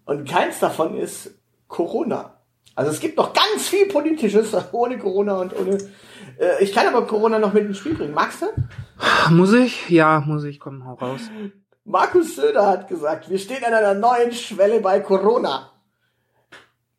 [0.05, 2.36] und keins davon ist Corona.
[2.77, 5.79] Also es gibt noch ganz viel Politisches ohne Corona und ohne.
[6.37, 8.13] Äh, ich kann aber Corona noch mit ins Spiel bringen.
[8.13, 9.33] Magst du?
[9.33, 9.89] Muss ich?
[9.89, 10.59] Ja, muss ich.
[10.59, 11.21] Komm, hau raus.
[11.85, 15.71] Markus Söder hat gesagt, wir stehen an einer neuen Schwelle bei Corona.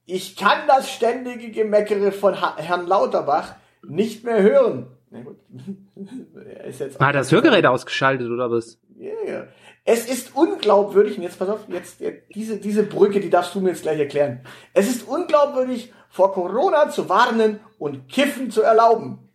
[0.05, 3.55] Ich kann das ständige Gemeckere von ha Herrn Lauterbach
[3.87, 4.89] nicht mehr hören.
[5.11, 5.37] Na gut.
[6.45, 8.81] er ist jetzt Hat das Hörgerät ausgeschaltet oder was?
[8.97, 9.47] Ja, Ja.
[9.91, 13.61] Es ist unglaubwürdig, und jetzt pass auf, jetzt, jetzt diese, diese Brücke, die darfst du
[13.63, 14.45] mir jetzt gleich erklären.
[14.75, 19.31] Es ist unglaubwürdig, vor Corona zu warnen und Kiffen zu erlauben.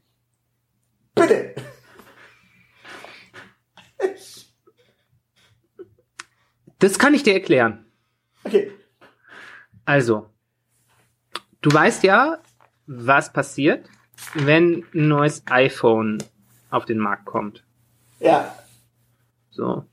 [1.15, 1.55] Bitte.
[6.77, 7.87] Das kann ich dir erklären.
[8.43, 8.71] Okay.
[9.85, 10.29] Also,
[11.61, 12.37] du weißt ja,
[12.85, 13.89] was passiert,
[14.35, 16.19] wenn ein neues iPhone
[16.69, 17.63] auf den Markt kommt.
[18.19, 18.55] Ja.
[19.49, 19.87] So.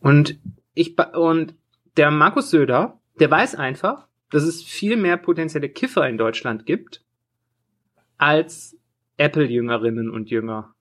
[0.00, 0.38] Und
[0.74, 1.54] ich und
[1.96, 7.02] der Markus Söder, der weiß einfach, dass es viel mehr potenzielle Kiffer in Deutschland gibt
[8.16, 8.76] als
[9.16, 10.74] Apple-Jüngerinnen und Jünger.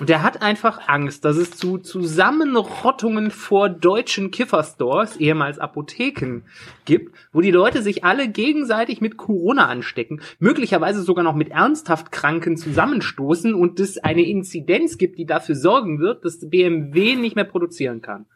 [0.00, 6.42] Und der hat einfach Angst, dass es zu Zusammenrottungen vor deutschen Kifferstores, ehemals Apotheken,
[6.84, 12.10] gibt, wo die Leute sich alle gegenseitig mit Corona anstecken, möglicherweise sogar noch mit ernsthaft
[12.10, 17.44] Kranken zusammenstoßen und es eine Inzidenz gibt, die dafür sorgen wird, dass BMW nicht mehr
[17.44, 18.26] produzieren kann.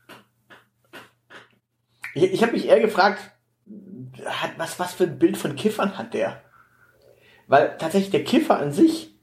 [2.15, 3.33] Ich, ich habe mich eher gefragt,
[4.25, 6.41] hat, was, was für ein Bild von Kiffern hat der?
[7.49, 9.16] Weil tatsächlich der Kiffer an sich,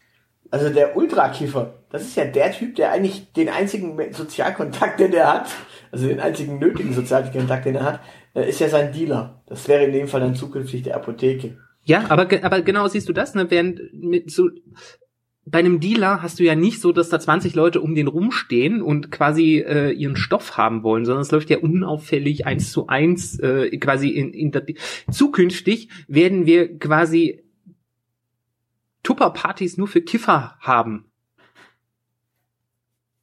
[0.53, 5.33] also der Ultrakiffer, das ist ja der Typ, der eigentlich den einzigen Sozialkontakt, den er
[5.33, 5.49] hat,
[5.91, 8.01] also den einzigen nötigen Sozialkontakt, den er hat,
[8.35, 9.41] äh, ist ja sein Dealer.
[9.47, 11.57] Das wäre in dem Fall dann zukünftig der Apotheke.
[11.85, 13.49] Ja, aber, aber genau siehst du das, ne?
[13.49, 14.47] Während mit so
[15.45, 18.81] bei einem Dealer hast du ja nicht so, dass da 20 Leute um den rumstehen
[18.81, 23.39] und quasi äh, ihren Stoff haben wollen, sondern es läuft ja unauffällig eins zu eins
[23.39, 24.63] äh, quasi in, in der,
[25.11, 27.42] zukünftig werden wir quasi
[29.03, 31.05] Tupperpartys nur für Kiffer haben.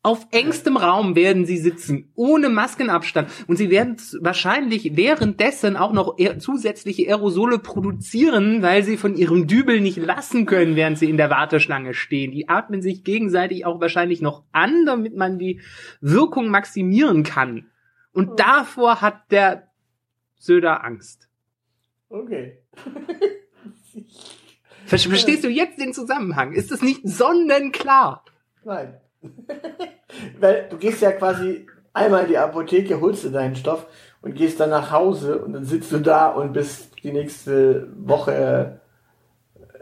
[0.03, 3.31] Auf engstem Raum werden sie sitzen, ohne Maskenabstand.
[3.49, 9.47] Und sie werden wahrscheinlich währenddessen auch noch aer- zusätzliche Aerosole produzieren, weil sie von ihrem
[9.47, 12.33] Dübel nicht lassen können, während sie in der Warteschlange stehen.
[12.33, 15.61] Die atmen sich gegenseitig auch wahrscheinlich noch an, damit man die
[16.01, 17.67] Wirkung maximieren kann.
[18.13, 19.69] Und davor hat der
[20.39, 21.29] Söder Angst.
[22.09, 22.63] Okay.
[24.91, 26.53] Ver- Verstehst du jetzt den Zusammenhang?
[26.53, 28.25] Ist das nicht sonnenklar?
[28.65, 28.95] Nein.
[30.41, 33.87] Weil du gehst ja quasi einmal in die Apotheke, holst du deinen Stoff
[34.23, 38.79] und gehst dann nach Hause und dann sitzt du da und bist die nächste Woche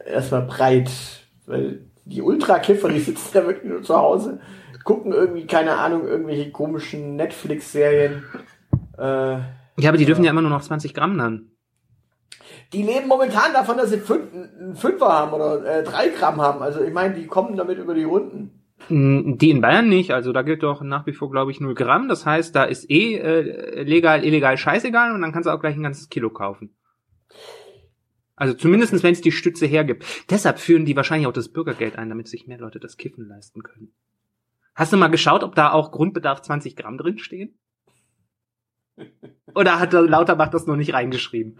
[0.06, 0.90] äh, erstmal breit.
[1.46, 4.40] Weil die Ultrakiffer, die sitzen da wirklich nur zu Hause,
[4.84, 8.24] gucken irgendwie, keine Ahnung, irgendwelche komischen Netflix-Serien.
[8.96, 11.50] Äh, Ja, aber die dürfen ja immer nur noch 20 Gramm dann.
[12.72, 16.62] Die leben momentan davon, dass sie fünf, einen Fünfer haben oder äh, drei Gramm haben.
[16.62, 18.62] Also ich meine, die kommen damit über die Runden.
[18.88, 21.74] Mm, Die in Bayern nicht, also da gilt doch nach wie vor, glaube ich, 0
[21.74, 22.08] Gramm.
[22.08, 25.76] Das heißt, da ist eh äh, legal, illegal, scheißegal und dann kannst du auch gleich
[25.76, 26.74] ein ganzes Kilo kaufen.
[28.36, 30.04] Also zumindestens, wenn es die Stütze hergibt.
[30.30, 33.62] Deshalb führen die wahrscheinlich auch das Bürgergeld ein, damit sich mehr Leute das Kiffen leisten
[33.62, 33.92] können.
[34.76, 37.58] Hast du mal geschaut, ob da auch Grundbedarf 20 Gramm drinstehen?
[39.54, 41.58] Oder hat Lauterbach das noch nicht reingeschrieben?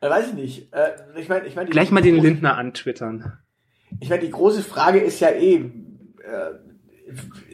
[0.00, 0.72] Äh, weiß ich nicht.
[0.74, 3.38] Äh, ich meine, ich meine, die- Gleich mal den Lindner antwittern.
[4.00, 5.62] Ich meine, die große Frage ist ja eh, äh,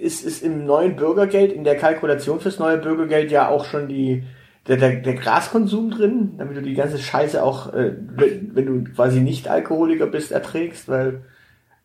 [0.00, 4.24] ist, ist im neuen Bürgergeld, in der Kalkulation fürs neue Bürgergeld ja auch schon die,
[4.66, 8.92] der, der, der Graskonsum drin, damit du die ganze Scheiße auch, äh, wenn, wenn du
[8.92, 11.22] quasi nicht Alkoholiker bist, erträgst, weil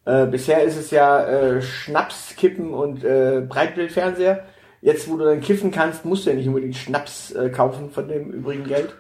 [0.06, 4.46] äh, bisher ist es ja äh, Schnaps, Kippen und äh, Breitbildfernseher.
[4.80, 8.08] Jetzt, wo du dann kiffen kannst, musst du ja nicht unbedingt Schnaps äh, kaufen von
[8.08, 8.96] dem übrigen Geld.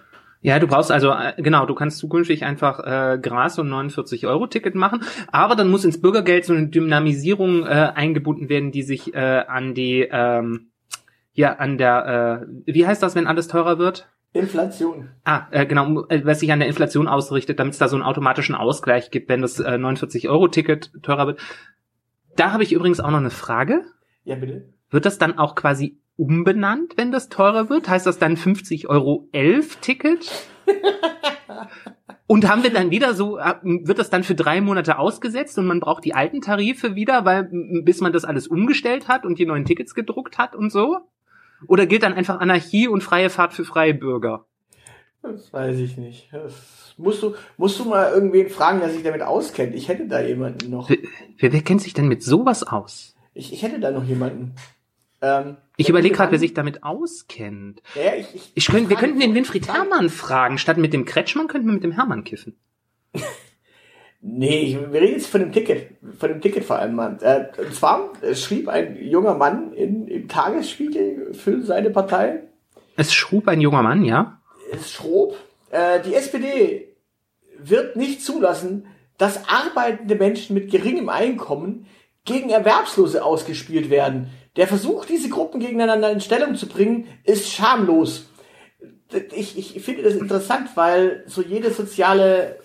[0.47, 4.47] Ja, du brauchst also, äh, genau, du kannst zukünftig einfach äh, Gras und 49 Euro
[4.47, 9.13] Ticket machen, aber dann muss ins Bürgergeld so eine Dynamisierung äh, eingebunden werden, die sich
[9.13, 10.67] äh, an die, ähm,
[11.33, 14.07] ja, an der, äh, wie heißt das, wenn alles teurer wird?
[14.31, 15.09] Inflation.
[15.25, 18.05] Ah, äh, genau, äh, was sich an der Inflation ausrichtet, damit es da so einen
[18.05, 21.41] automatischen Ausgleich gibt, wenn das äh, 49 Euro Ticket teurer wird.
[22.37, 23.83] Da habe ich übrigens auch noch eine Frage.
[24.23, 24.69] Ja, bitte.
[24.91, 27.87] Wird das dann auch quasi umbenannt, wenn das teurer wird?
[27.87, 30.31] Heißt das dann 50 Euro 11 Ticket?
[32.27, 35.79] Und haben wir dann wieder so, wird das dann für drei Monate ausgesetzt und man
[35.79, 37.49] braucht die alten Tarife wieder, weil
[37.83, 40.97] bis man das alles umgestellt hat und die neuen Tickets gedruckt hat und so?
[41.67, 44.45] Oder gilt dann einfach Anarchie und freie Fahrt für freie Bürger?
[45.21, 46.29] Das weiß ich nicht.
[46.33, 49.73] Das musst du, musst du mal irgendwen fragen, der sich damit auskennt.
[49.73, 50.89] Ich hätte da jemanden noch.
[50.89, 50.97] Wer,
[51.37, 53.15] wer, wer kennt sich denn mit sowas aus?
[53.33, 54.53] Ich, ich hätte da noch jemanden.
[55.21, 57.81] Ähm, Ich überlege gerade, wer sich damit auskennt.
[57.95, 60.57] Ja, ich, ich, Ich könnte, wir könnten den Winfried Herrmann fragen.
[60.57, 62.55] Statt mit dem Kretschmann könnten wir mit dem Herrmann kiffen.
[64.19, 65.91] Nee, ich, wir reden jetzt von dem Ticket.
[66.17, 67.19] Von dem Ticket vor allem, Mann.
[67.21, 72.41] Äh, und zwar äh, schrieb ein junger Mann in, im Tagesspiegel für seine Partei,
[72.95, 74.41] Es schrub ein junger Mann, ja?
[74.73, 75.37] es schrob,
[75.69, 76.95] äh, die SPD
[77.59, 81.85] wird nicht zulassen, dass arbeitende Menschen mit geringem Einkommen
[82.27, 84.29] gegen Erwerbslose ausgespielt werden.
[84.57, 88.29] Der Versuch, diese Gruppen gegeneinander in Stellung zu bringen, ist schamlos.
[89.33, 92.59] Ich, ich finde das interessant, weil so jede soziale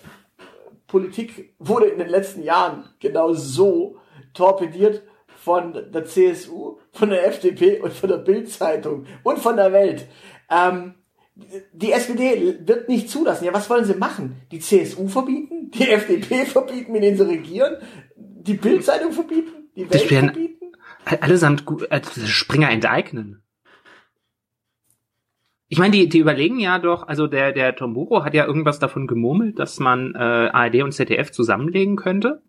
[0.87, 3.97] Politik wurde in den letzten Jahren genau so
[4.33, 5.03] torpediert
[5.37, 10.07] von der CSU, von der FDP und von der Bildzeitung und von der Welt.
[10.49, 10.95] Ähm,
[11.71, 13.45] die SPD wird nicht zulassen.
[13.45, 14.41] Ja, was wollen sie machen?
[14.51, 15.71] Die CSU verbieten?
[15.71, 17.77] Die FDP verbieten, mit denen sie regieren?
[18.45, 19.69] Die Bildzeitung verbieten?
[19.75, 20.71] Die Welt verbieten?
[21.21, 23.41] Allesamt äh, Springer enteignen.
[25.67, 29.07] Ich meine, die, die überlegen ja doch, also der, der Tomburo hat ja irgendwas davon
[29.07, 32.43] gemurmelt, dass man äh, ARD und ZDF zusammenlegen könnte.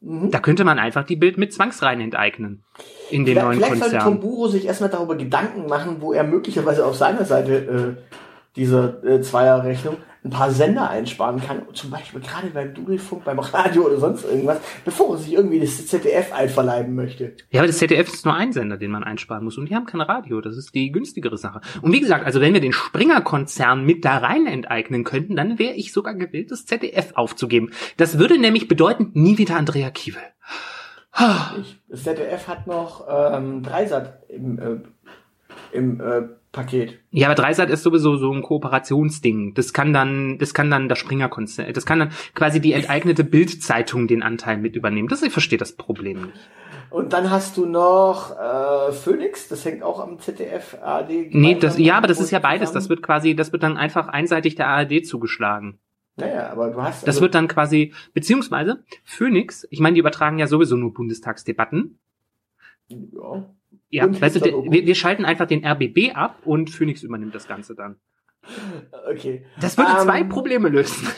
[0.00, 0.30] Mhm.
[0.30, 2.64] Da könnte man einfach die Bild mit Zwangsreihen enteignen.
[3.10, 3.90] In den vielleicht, neuen vielleicht Konzern.
[3.90, 8.16] Vielleicht sollte Tomburo sich erstmal darüber Gedanken machen, wo er möglicherweise auf seiner Seite äh,
[8.56, 13.84] dieser äh, Zweierrechnung ein paar Sender einsparen kann, zum Beispiel gerade beim Dudelfunk, beim Radio
[13.84, 17.36] oder sonst irgendwas, bevor er sich irgendwie das ZDF einverleiben möchte.
[17.50, 19.84] Ja, aber das ZDF ist nur ein Sender, den man einsparen muss und die haben
[19.84, 21.60] kein Radio, das ist die günstigere Sache.
[21.82, 25.74] Und wie gesagt, also wenn wir den Springer-Konzern mit da rein enteignen könnten, dann wäre
[25.74, 27.70] ich sogar gewillt, das ZDF aufzugeben.
[27.98, 30.22] Das würde nämlich bedeuten, nie wieder Andrea Kiewel.
[31.88, 36.22] Das ZDF hat noch ähm, Dreisat im, äh, im äh,
[36.54, 36.98] Paket.
[37.10, 39.52] Ja, aber Dreisat ist sowieso so ein Kooperationsding.
[39.52, 44.06] Das kann dann, das kann dann das Springer-Konzern, das kann dann quasi die enteignete Bildzeitung
[44.06, 45.08] den Anteil mit übernehmen.
[45.08, 46.40] Das ich verstehe das Problem nicht.
[46.90, 51.34] Und dann hast du noch äh, Phoenix, das hängt auch am ZDF ARD.
[51.34, 52.72] Nee, das, ja, aber das ist ja beides.
[52.72, 55.80] Das wird quasi, das wird dann einfach einseitig der ARD zugeschlagen.
[56.16, 57.02] Naja, aber du hast.
[57.02, 61.98] Das also wird dann quasi, beziehungsweise Phoenix, ich meine, die übertragen ja sowieso nur Bundestagsdebatten.
[62.88, 63.44] Ja.
[63.88, 67.74] Ja, weißt du, wir, wir, schalten einfach den RBB ab und Phoenix übernimmt das Ganze
[67.74, 67.96] dann.
[69.10, 69.44] Okay.
[69.60, 71.08] Das würde um, zwei ähm, Probleme lösen.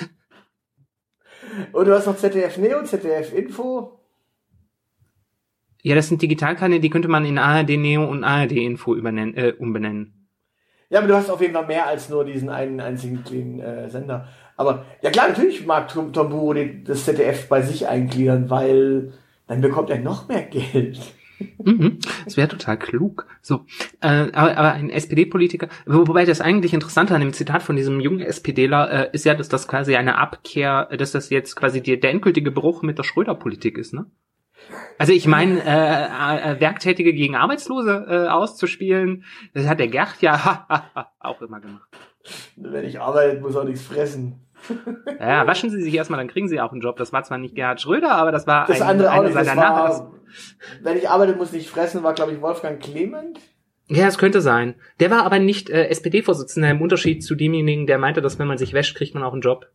[1.73, 4.01] Und du hast noch ZDF Neo, ZDF Info.
[5.83, 9.55] Ja, das sind Digitalkanäle, die könnte man in ARD Neo und ARD Info übernennen, äh,
[9.57, 10.29] umbenennen.
[10.88, 13.88] Ja, aber du hast auf jeden Fall mehr als nur diesen einen einzigen kleinen äh,
[13.88, 14.29] Sender.
[14.57, 19.12] Aber ja klar, natürlich mag Tom, Tomburo das ZDF bei sich eingliedern, weil
[19.47, 20.99] dann bekommt er noch mehr Geld
[21.62, 21.99] mhm.
[22.25, 23.27] Das wäre total klug.
[23.42, 23.66] So,
[24.01, 28.20] äh, aber, aber ein SPD-Politiker, wobei das eigentlich Interessante an dem Zitat von diesem jungen
[28.20, 32.11] SPDler äh, ist ja, dass das quasi eine Abkehr, dass das jetzt quasi die, der
[32.11, 34.07] endgültige Bruch mit der Schröder-Politik ist, ne?
[34.99, 40.66] Also ich meine, äh, äh, Werktätige gegen Arbeitslose äh, auszuspielen, das hat der Gerd ja
[41.20, 41.88] auch immer gemacht.
[42.57, 44.45] Wenn ich arbeite, muss auch nichts fressen.
[45.20, 46.96] Ja, waschen Sie sich erstmal, dann kriegen Sie auch einen Job.
[46.96, 49.35] Das war zwar nicht Gerhard Schröder, aber das war das ein, andere auch nicht.
[49.35, 50.11] seiner das war, Nach
[50.83, 53.38] Wenn ich arbeite, muss ich fressen, war glaube ich Wolfgang Clement.
[53.88, 54.74] Ja, es könnte sein.
[54.98, 58.59] Der war aber nicht äh, SPD-Vorsitzender im Unterschied zu demjenigen, der meinte, dass wenn man
[58.59, 59.66] sich wäscht, kriegt man auch einen Job.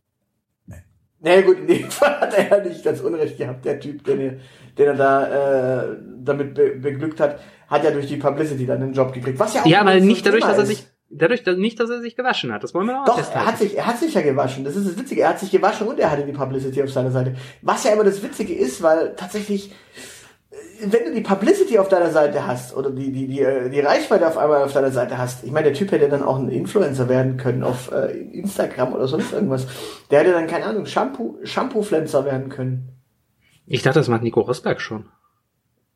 [1.22, 4.20] Naja gut, in dem Fall hat er ja nicht ganz Unrecht gehabt, der Typ, den
[4.20, 4.34] er,
[4.78, 8.94] den er da äh, damit be beglückt hat, hat ja durch die Publicity dann einen
[8.94, 9.40] Job gekriegt.
[9.40, 12.02] Was ja auch Ja, aber nicht dadurch, dass er sich Dadurch dass, nicht, dass er
[12.02, 12.64] sich gewaschen hat.
[12.64, 14.64] Das wollen wir auch Doch, er hat, sich, er hat sich ja gewaschen.
[14.64, 15.22] Das ist das Witzige.
[15.22, 17.36] Er hat sich gewaschen und er hatte die Publicity auf seiner Seite.
[17.62, 19.74] Was ja immer das Witzige ist, weil tatsächlich,
[20.80, 24.26] wenn du die Publicity auf deiner Seite hast oder die, die, die, äh, die Reichweite
[24.26, 27.10] auf einmal auf deiner Seite hast, ich meine, der Typ hätte dann auch ein Influencer
[27.10, 29.68] werden können auf äh, Instagram oder sonst irgendwas.
[30.12, 32.88] Der hätte dann, keine Ahnung, Shampoo, Shampoo-Pflanzer werden können.
[33.66, 35.10] Ich dachte, das macht Nico Rosberg schon.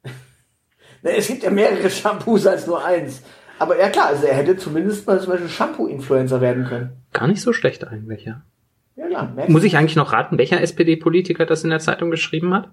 [1.03, 3.21] es gibt ja mehrere Shampoos als nur eins.
[3.59, 7.03] Aber ja klar, also er hätte zumindest mal zum Beispiel Shampoo-Influencer werden können.
[7.13, 8.41] Gar nicht so schlecht eigentlich, ja.
[8.95, 9.33] Ja, klar.
[9.47, 12.69] Muss ich eigentlich noch raten, welcher SPD-Politiker das in der Zeitung geschrieben hat?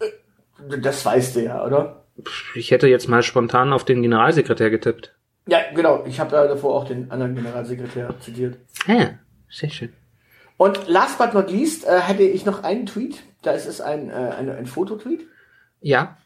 [0.00, 2.04] Äh, das weißt du ja, oder?
[2.54, 5.14] Ich hätte jetzt mal spontan auf den Generalsekretär getippt.
[5.46, 6.04] Ja, genau.
[6.06, 8.58] Ich habe da davor auch den anderen Generalsekretär zitiert.
[8.86, 9.10] Ja,
[9.48, 9.92] sehr schön.
[10.56, 13.22] Und last but not least äh, hätte ich noch einen Tweet.
[13.42, 15.26] Da ist es ein, äh, ein, ein Fototweet.
[15.80, 16.16] Ja.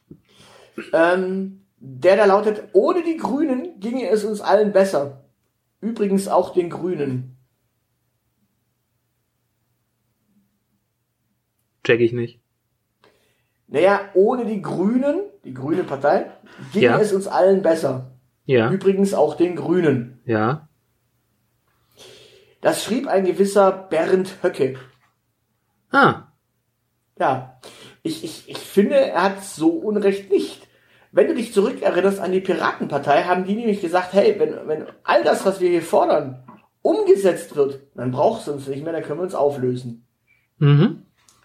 [0.92, 5.24] Ähm, der da lautet, ohne die Grünen ginge es uns allen besser.
[5.80, 7.38] Übrigens auch den Grünen.
[11.82, 12.40] Check ich nicht.
[13.66, 16.30] Naja, ohne die Grünen, die grüne Partei,
[16.72, 16.98] ginge ja.
[16.98, 18.10] es uns allen besser.
[18.44, 18.70] Ja.
[18.70, 20.20] Übrigens auch den Grünen.
[20.26, 20.68] Ja.
[22.60, 24.78] Das schrieb ein gewisser Bernd Höcke.
[25.90, 26.24] Ah.
[27.18, 27.60] Ja.
[28.02, 30.68] Ich, ich, ich finde, er hat so Unrecht nicht.
[31.12, 35.24] Wenn du dich zurückerinnerst an die Piratenpartei, haben die nämlich gesagt, hey, wenn, wenn all
[35.24, 36.44] das, was wir hier fordern,
[36.82, 40.06] umgesetzt wird, dann brauchst du uns nicht mehr, dann können wir uns auflösen.
[40.58, 41.02] Mhm.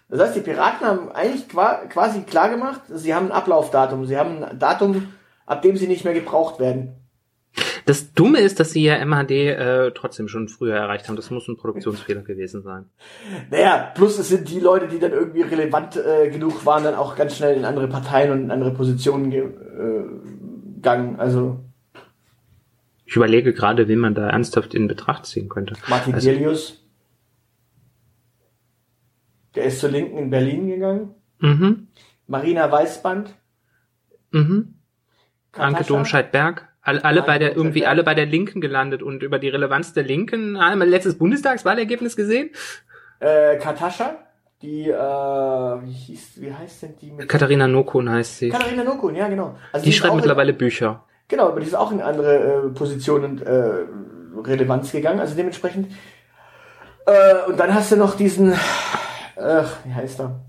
[0.08, 4.44] Das heißt, die Piraten haben eigentlich quasi klar gemacht, sie haben ein Ablaufdatum, sie haben
[4.44, 5.12] ein Datum,
[5.46, 7.05] ab dem sie nicht mehr gebraucht werden.
[7.86, 11.14] Das Dumme ist, dass sie ja MHD äh, trotzdem schon früher erreicht haben.
[11.16, 12.86] Das muss ein Produktionsfehler gewesen sein.
[13.50, 17.14] Naja, plus es sind die Leute, die dann irgendwie relevant äh, genug waren, dann auch
[17.16, 20.04] ganz schnell in andere Parteien und in andere Positionen ge äh,
[20.74, 21.20] gegangen.
[21.20, 21.60] Also
[23.04, 25.74] Ich überlege gerade, wen man da ernsthaft in Betracht ziehen könnte.
[25.88, 26.82] Martin Also- Delius,
[29.54, 31.14] der ist zur Linken in Berlin gegangen.
[31.38, 31.86] Mhm.
[32.26, 33.34] Marina Weißband,
[34.32, 34.74] Mhm.
[35.52, 36.68] Anke Katascha, Domscheit-Berg.
[36.86, 40.04] Alle, alle bei der, irgendwie alle bei der Linken gelandet und über die Relevanz der
[40.04, 40.56] Linken.
[40.56, 42.50] Einmal letztes Bundestagswahlergebnis gesehen.
[43.18, 44.14] äh, Katascha,
[44.62, 48.50] die, äh, wie hieß, wie heißt denn die mit Katharina Nokun heißt sie.
[48.50, 49.56] Katharina Nokun, ja genau.
[49.72, 50.90] Also Die ist schreibt mittlerweile Bücher.
[51.28, 53.84] In, genau, aber die ist auch in andere äh, Positionen und äh,
[54.44, 55.92] Relevanz gegangen, also dementsprechend.
[57.06, 60.40] Äh, und dann hast du noch diesen, äh, wie heißt er?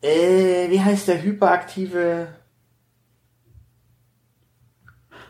[0.00, 2.28] Äh, wie heißt der hyperaktive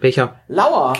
[0.01, 0.41] Welcher?
[0.49, 0.97] Lauer?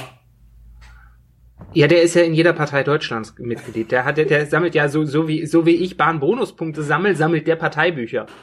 [1.75, 3.93] Ja, der ist ja in jeder Partei Deutschlands Mitglied.
[3.93, 7.47] Der hat, der, der sammelt ja so, so wie, so wie ich Bahnbonuspunkte sammel, sammelt
[7.47, 8.27] der Parteibücher.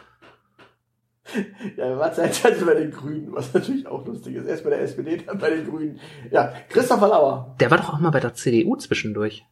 [1.76, 4.46] Ja, er war zeitweise bei den Grünen, was natürlich auch lustig ist.
[4.46, 6.00] Erst bei der SPD, dann bei den Grünen.
[6.30, 7.56] Ja, Christopher Lauer.
[7.60, 9.44] Der war doch auch mal bei der CDU zwischendurch.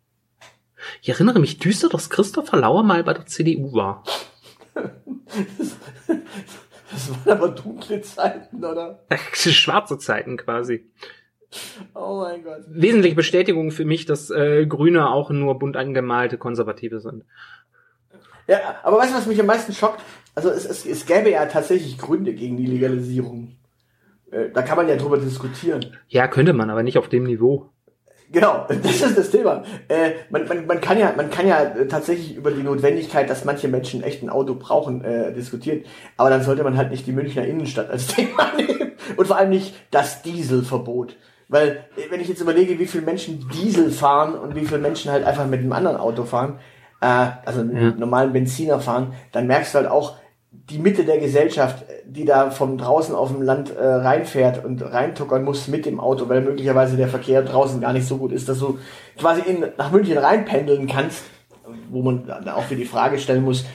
[1.01, 4.03] Ich erinnere mich düster, dass Christopher Lauer mal bei der CDU war.
[6.93, 9.03] Das waren aber dunkle Zeiten, oder?
[9.33, 10.85] Schwarze Zeiten quasi.
[11.93, 12.61] Oh mein Gott.
[12.67, 17.25] Wesentliche Bestätigung für mich, dass äh, Grüne auch nur bunt angemalte Konservative sind.
[18.47, 20.01] Ja, aber weißt du, was mich am meisten schockt?
[20.35, 23.55] Also es, es, es gäbe ja tatsächlich Gründe gegen die Legalisierung.
[24.31, 25.97] Äh, da kann man ja drüber diskutieren.
[26.07, 27.69] Ja, könnte man, aber nicht auf dem Niveau.
[28.33, 29.63] Genau, das ist das Thema.
[29.87, 33.67] Äh, man, man, man kann ja, man kann ja tatsächlich über die Notwendigkeit, dass manche
[33.69, 35.83] Menschen echt ein Auto brauchen, äh, diskutieren.
[36.17, 39.51] Aber dann sollte man halt nicht die Münchner Innenstadt als Thema nehmen und vor allem
[39.51, 41.15] nicht das Dieselverbot.
[41.47, 45.11] Weil äh, wenn ich jetzt überlege, wie viele Menschen Diesel fahren und wie viele Menschen
[45.11, 46.59] halt einfach mit einem anderen Auto fahren,
[47.01, 47.05] äh,
[47.45, 47.95] also mit einem Ja.
[47.97, 50.17] normalen Benziner fahren, dann merkst du halt auch
[50.69, 55.43] die Mitte der Gesellschaft, die da von draußen auf dem Land äh, reinfährt und reintuckern
[55.43, 58.59] muss mit dem Auto, weil möglicherweise der Verkehr draußen gar nicht so gut ist, dass
[58.59, 58.79] du
[59.17, 61.23] quasi in, nach München reinpendeln kannst,
[61.89, 63.65] wo man dann auch wieder die Frage stellen muss,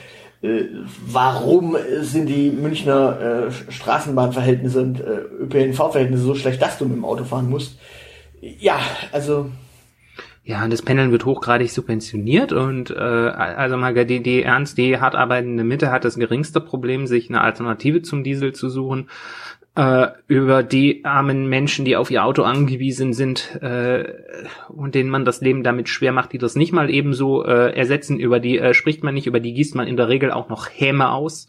[0.41, 0.63] äh,
[1.05, 7.05] warum sind die Münchner äh, Straßenbahnverhältnisse und äh, ÖPNV-Verhältnisse so schlecht, dass du mit dem
[7.05, 7.77] Auto fahren musst.
[8.41, 8.79] Ja,
[9.11, 9.49] also
[10.43, 15.15] Ja, das Pendeln wird hochgradig subventioniert und äh, also mal die, die ernst, die hart
[15.15, 19.09] arbeitende Mitte hat das geringste Problem, sich eine Alternative zum Diesel zu suchen.
[19.75, 24.05] Äh, über die armen Menschen, die auf ihr Auto angewiesen sind äh,
[24.69, 28.19] und denen man das Leben damit schwer macht, die das nicht mal ebenso äh, ersetzen,
[28.19, 30.67] über die äh, spricht man nicht, über die gießt man in der Regel auch noch
[30.67, 31.47] Häme aus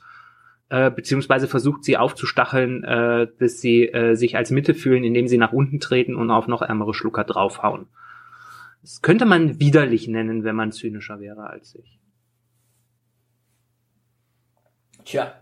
[0.70, 5.36] äh, beziehungsweise versucht sie aufzustacheln, äh, bis sie äh, sich als Mitte fühlen, indem sie
[5.36, 7.86] nach unten treten und auf noch ärmere Schlucker draufhauen.
[8.82, 11.98] Das könnte man widerlich nennen, wenn man zynischer wäre als ich.
[15.04, 15.34] Tja.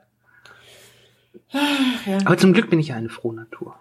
[2.24, 3.76] Aber zum Glück bin ich ja eine frohe Natur.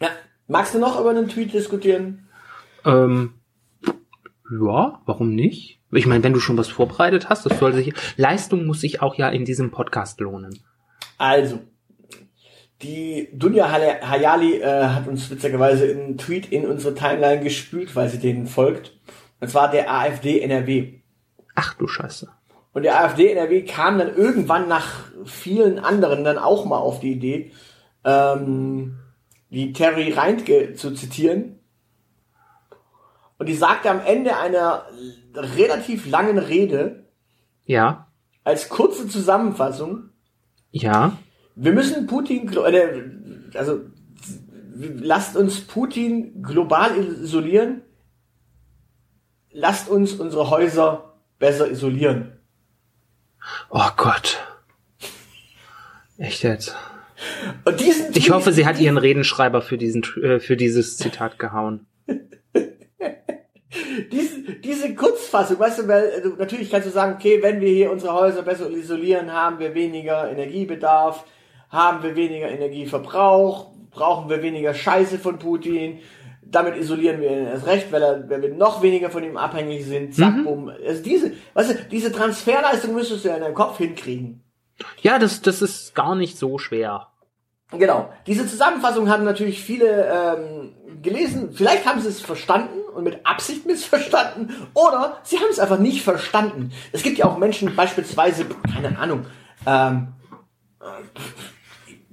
[0.00, 0.08] Ja.
[0.46, 2.28] Magst du noch über einen Tweet diskutieren?
[2.84, 3.34] Ähm,
[4.50, 5.80] ja, warum nicht?
[5.90, 7.92] Ich meine, wenn du schon was vorbereitet hast, das soll sich.
[8.16, 10.58] Leistung muss sich auch ja in diesem Podcast lohnen.
[11.18, 11.60] Also,
[12.82, 18.18] die Dunja Hayali äh, hat uns witzigerweise einen Tweet in unsere Timeline gespült, weil sie
[18.18, 18.92] denen folgt.
[19.40, 21.00] Und zwar der AfD NRW.
[21.54, 22.28] Ach du Scheiße.
[22.72, 27.12] Und der AfD NRW kam dann irgendwann nach vielen anderen dann auch mal auf die
[27.12, 27.52] Idee,
[28.04, 28.98] ähm,
[29.48, 31.58] die Terry Reintke zu zitieren.
[33.38, 34.84] Und die sagte am Ende einer
[35.34, 37.06] relativ langen Rede
[37.64, 38.08] Ja,
[38.44, 40.10] als kurze Zusammenfassung,
[40.70, 41.16] ja,
[41.56, 43.80] wir müssen Putin, äh, also
[44.74, 47.82] lasst uns Putin global isolieren,
[49.50, 52.38] lasst uns unsere Häuser besser isolieren.
[53.70, 54.38] Oh Gott.
[56.18, 56.76] Echt jetzt?
[57.64, 61.86] Und diesen Ich hoffe, sie hat ihren Redenschreiber für diesen, äh, für dieses Zitat gehauen.
[64.12, 67.90] diese, diese Kurzfassung, weißt du, weil du, natürlich kannst du sagen, okay, wenn wir hier
[67.90, 71.24] unsere Häuser besser isolieren, haben wir weniger Energiebedarf,
[71.68, 76.00] haben wir weniger Energieverbrauch, brauchen wir weniger Scheiße von Putin,
[76.42, 79.84] damit isolieren wir ihn erst recht, weil, er, weil wir noch weniger von ihm abhängig
[79.84, 80.70] sind, zack, bumm.
[80.86, 84.42] Also diese, weißt du, diese Transferleistung müsstest du ja in deinem Kopf hinkriegen.
[85.00, 87.08] Ja, das, das ist gar nicht so schwer.
[87.72, 88.12] Genau.
[88.26, 91.52] Diese Zusammenfassung haben natürlich viele ähm, gelesen.
[91.52, 94.54] Vielleicht haben sie es verstanden und mit Absicht missverstanden.
[94.74, 96.72] Oder sie haben es einfach nicht verstanden.
[96.92, 99.26] Es gibt ja auch Menschen, beispielsweise, keine Ahnung,
[99.66, 100.08] ähm,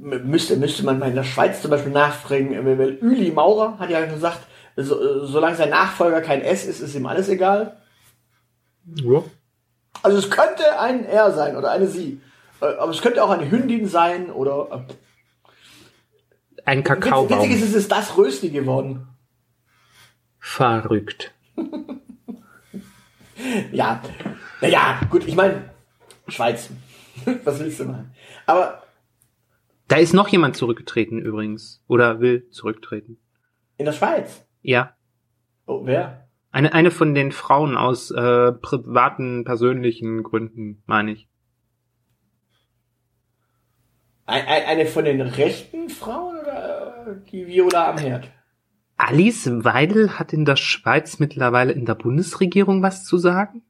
[0.04, 3.90] müsste, müsste man mal in der Schweiz zum Beispiel nachfragen, äh, weil Uli Maurer hat
[3.90, 4.40] ja gesagt,
[4.76, 7.78] so, äh, solange sein Nachfolger kein S ist, ist ihm alles egal.
[8.86, 9.24] Ja.
[10.02, 12.20] Also es könnte ein Er sein oder eine Sie.
[12.62, 14.86] Äh, Aber es könnte auch eine Hündin sein oder.
[16.66, 17.40] Ein Kakaobaum.
[17.42, 19.08] witzig ist, es ist das Rösti geworden.
[20.40, 21.34] Verrückt.
[23.72, 24.02] Ja.
[24.62, 25.70] Naja, gut, ich meine,
[26.28, 26.70] Schweiz.
[27.44, 28.14] Was willst du machen?
[28.46, 28.83] Aber
[29.94, 31.84] Da ist noch jemand zurückgetreten übrigens.
[31.88, 33.20] Oder will zurücktreten.
[33.78, 34.44] in der Schweiz.
[34.64, 34.96] Ja.
[35.68, 36.28] Oh, wer?
[36.50, 41.30] Eine, eine von den Frauen aus äh, privaten, persönlichen Gründen, meine ich.
[44.26, 48.32] Ein, ein, eine von den rechten Frauen oder äh, die Viola am Herd?
[48.98, 53.62] Alice Weidel hat in der Schweiz mittlerweile in der Bundesregierung was zu sagen?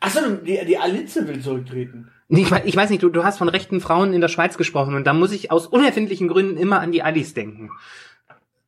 [0.00, 2.10] Achso, die, die Alice will zurücktreten.
[2.28, 5.06] Ich, ich weiß nicht, du, du hast von rechten Frauen in der Schweiz gesprochen und
[5.06, 7.70] da muss ich aus unerfindlichen Gründen immer an die Alice denken.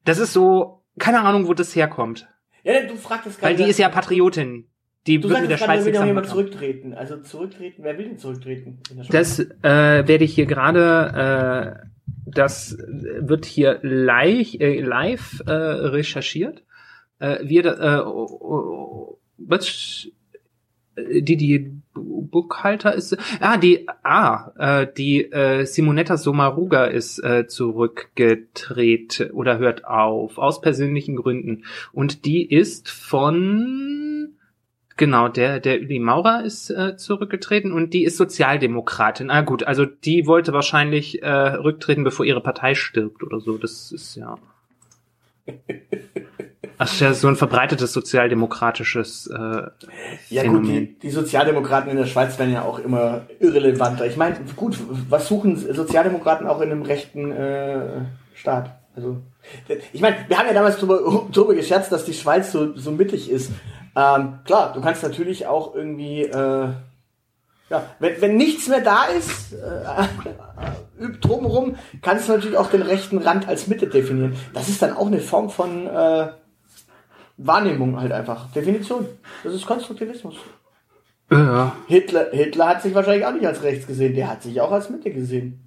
[0.05, 2.29] Das ist so, keine Ahnung, wo das herkommt.
[2.65, 3.59] Ja, du fragtest gerade.
[3.59, 4.67] Weil die ist ja Patriotin.
[5.07, 6.93] Die Du wird mit der gerade, Schweiz will noch jemand zurücktreten.
[6.93, 8.81] Also zurücktreten, wer will denn zurücktreten?
[8.91, 9.37] In der Schweiz?
[9.37, 11.87] Das äh, werde ich hier gerade, äh,
[12.27, 16.65] das wird hier live, äh, live äh, recherchiert.
[17.21, 20.09] Äh, wir, äh, oh, oh, was,
[20.97, 29.31] die, die Buchhalter ist, ah, die, ah, äh, die äh, Simonetta Sommaruga ist äh, zurückgetreten
[29.31, 31.65] oder hört auf, aus persönlichen Gründen.
[31.93, 34.37] Und die ist von,
[34.97, 39.31] genau, der, der Uli Maurer ist äh, zurückgetreten und die ist Sozialdemokratin.
[39.31, 43.59] Ah gut, also die wollte wahrscheinlich äh, rücktreten, bevor ihre Partei stirbt oder so.
[43.59, 44.37] Das ist ja.
[46.79, 49.37] Das ist ja so ein verbreitetes sozialdemokratisches äh,
[50.29, 50.65] Ja gut, Phänomen.
[50.65, 54.07] die, die Sozialdemokraten in der Schweiz werden ja auch immer irrelevanter.
[54.07, 58.05] Ich meine, gut, was suchen Sozialdemokraten auch in einem rechten äh,
[58.35, 58.79] Staat?
[58.95, 59.19] Also,
[59.93, 63.31] ich meine, wir haben ja damals drüber, drüber gescherzt, dass die Schweiz so, so mittig
[63.31, 63.51] ist.
[63.95, 66.69] Ähm, klar, du kannst natürlich auch irgendwie, äh,
[67.69, 73.19] ja, wenn, wenn nichts mehr da ist, äh, drumherum, kannst du natürlich auch den rechten
[73.19, 74.35] Rand als Mitte definieren.
[74.53, 76.29] Das ist dann auch eine Form von äh,
[77.37, 78.51] Wahrnehmung halt einfach.
[78.53, 79.07] Definition.
[79.45, 80.37] Das ist Konstruktivismus.
[81.31, 81.77] Ja.
[81.89, 84.91] Hitler, Hitler hat sich wahrscheinlich auch nicht als rechts gesehen, der hat sich auch als
[84.91, 85.61] Mitte gesehen.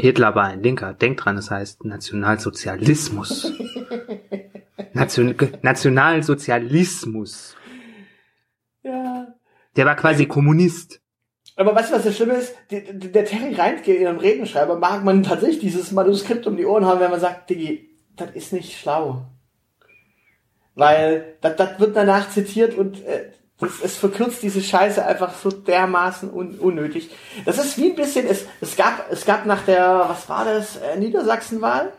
[0.00, 0.94] Hitler war ein Linker.
[0.94, 3.52] Denk dran, es heißt Nationalsozialismus.
[4.92, 7.56] Nation Nationalsozialismus.
[8.82, 9.34] Ja.
[9.76, 11.00] Der war quasi Kommunist.
[11.56, 12.54] Aber weißt du, was das Schlimme ist?
[12.70, 16.84] Die, der Terry Reintke in einem Regenschreiber mag man tatsächlich dieses Manuskript um die Ohren
[16.84, 19.26] haben, wenn man sagt, Diggi, das ist nicht schlau.
[20.74, 25.50] Weil das, das wird danach zitiert und äh, das, es verkürzt diese Scheiße einfach so
[25.50, 27.10] dermaßen un, unnötig.
[27.44, 30.76] Das ist wie ein bisschen, es, es gab, es gab nach der, was war das,
[30.76, 31.92] äh, Niedersachsenwahl?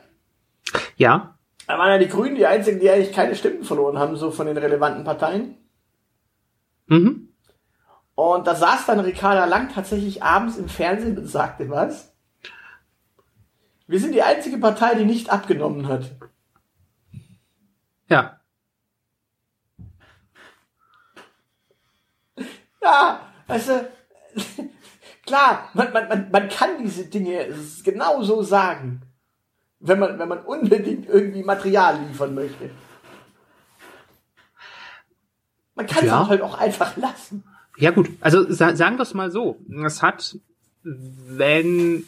[0.97, 1.37] Ja.
[1.67, 4.47] Da waren ja die Grünen die einzigen, die eigentlich keine Stimmen verloren haben, so von
[4.47, 5.57] den relevanten Parteien.
[6.87, 7.29] Mhm.
[8.15, 12.13] Und da saß dann Ricarda Lang tatsächlich abends im Fernsehen und sagte was?
[13.87, 16.15] Wir sind die einzige Partei, die nicht abgenommen hat.
[18.09, 18.39] Ja.
[22.85, 23.91] Ja, weißt du,
[25.25, 27.47] klar, man, man, man, man kann diese Dinge
[27.83, 29.01] genau so sagen,
[29.79, 32.69] wenn man, wenn man unbedingt irgendwie Material liefern möchte.
[35.75, 36.21] Man kann Ja.
[36.23, 37.43] es halt auch einfach lassen.
[37.77, 39.57] Ja gut, also sa sagen wir es mal so.
[39.85, 40.37] Es hat,
[40.83, 42.05] wenn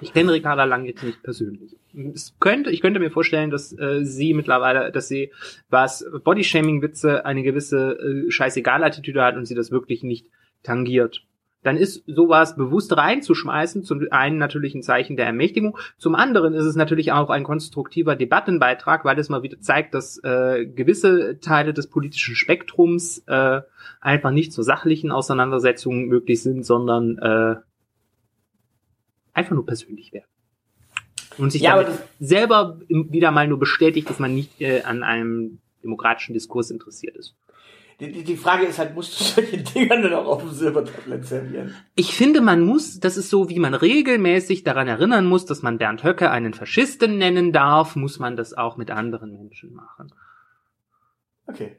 [0.00, 1.76] ich kenne Ricarda Lang jetzt nicht persönlich.
[2.14, 5.30] Es könnte, ich könnte mir vorstellen, dass äh, sie mittlerweile, dass sie
[5.68, 10.26] was Bodyshaming-Witze eine gewisse äh, scheißegal-Attitüde hat und sie das wirklich nicht
[10.62, 11.24] tangiert.
[11.62, 16.64] Dann ist sowas bewusst reinzuschmeißen, zum einen natürlich ein Zeichen der Ermächtigung, zum anderen ist
[16.64, 21.72] es natürlich auch ein konstruktiver Debattenbeitrag, weil es mal wieder zeigt, dass äh, gewisse Teile
[21.72, 23.60] des politischen Spektrums äh,
[24.00, 27.56] einfach nicht zur sachlichen Auseinandersetzungen möglich sind, sondern äh,
[29.32, 30.31] einfach nur persönlich werden.
[31.38, 35.02] Und sich Ja, damit aber selber wieder mal nur bestätigt, dass man nicht äh, an
[35.02, 37.34] einem demokratischen Diskurs interessiert ist.
[38.00, 41.74] Die, die, Frage ist halt, musst du solche Dinger dann auch auf dem Silbertablett servieren?
[41.94, 45.78] Ich finde, man muss, das ist so, wie man regelmäßig daran erinnern muss, dass man
[45.78, 50.12] Bernd Höcke einen Faschisten nennen darf, muss man das auch mit anderen Menschen machen.
[51.46, 51.76] Okay.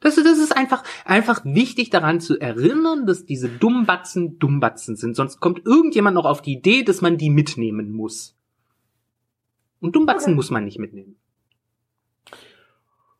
[0.00, 5.16] Das, das ist einfach, einfach wichtig daran zu erinnern, dass diese Dummbatzen Dummbatzen sind.
[5.16, 8.37] Sonst kommt irgendjemand noch auf die Idee, dass man die mitnehmen muss.
[9.80, 10.36] Und Dummbatzen Okay.
[10.36, 11.16] muss man nicht mitnehmen.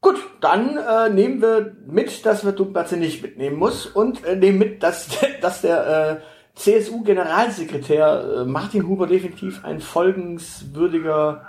[0.01, 4.59] Gut, dann äh, nehmen wir mit, dass wir Dummbatze nicht mitnehmen muss und äh, nehmen
[4.59, 5.09] mit, dass,
[5.41, 6.21] dass der, äh,
[6.59, 11.47] CSU-Generalsekretär äh, Martin Huber definitiv ein folgenswürdiger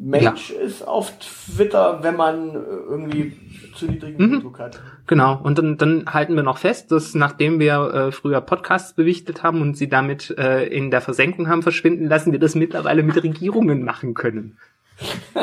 [0.00, 3.32] Mensch ist auf Twitter, wenn man äh, irgendwie
[3.74, 4.30] zu niedrigen Mhm.
[4.30, 4.80] Blutdruck hat.
[5.06, 9.42] Genau, und dann, dann halten wir noch fest, dass nachdem wir äh, früher Podcasts bewichtet
[9.42, 13.22] haben und sie damit äh, in der Versenkung haben verschwinden lassen, wir das mittlerweile mit
[13.22, 14.58] Regierungen machen können.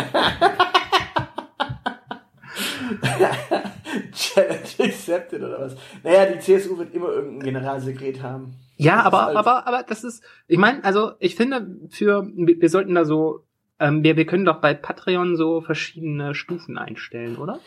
[4.14, 5.76] Challenge accepted oder was?
[6.04, 8.56] Naja, die CSU wird immer irgendeinen Generalsekret haben.
[8.78, 12.70] Ja, Das aber, halt- aber, aber das ist, ich meine, also ich finde, für wir
[12.70, 13.45] sollten da so,
[13.80, 17.60] ähm, wir, wir können doch bei Patreon so verschiedene Stufen einstellen, oder?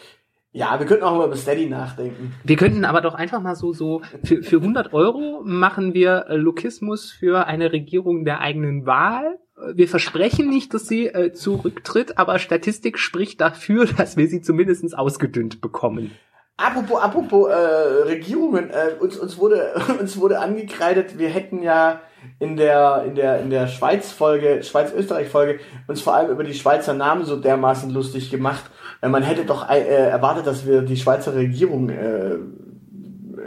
[0.53, 2.35] Ja, wir könnten auch mal über Steady nachdenken.
[2.43, 6.37] Wir könnten aber doch einfach mal so, so, für, für 100 Euro machen wir äh,
[6.37, 9.39] Lokismus für eine Regierung der eigenen Wahl.
[9.75, 14.97] Wir versprechen nicht, dass sie äh, zurücktritt, aber Statistik spricht dafür, dass wir sie zumindest
[14.97, 16.13] ausgedünnt bekommen.
[16.57, 22.01] Apropos, apropos äh, Regierungen, äh, uns, uns wurde uns wurde angekreidet, wir hätten ja
[22.39, 26.45] in der in der in der Schweiz Folge, Schweiz Österreich Folge uns vor allem über
[26.45, 28.65] die Schweizer Namen so dermaßen lustig gemacht.
[29.03, 32.39] Man hätte doch äh, erwartet, dass wir die Schweizer Regierung äh,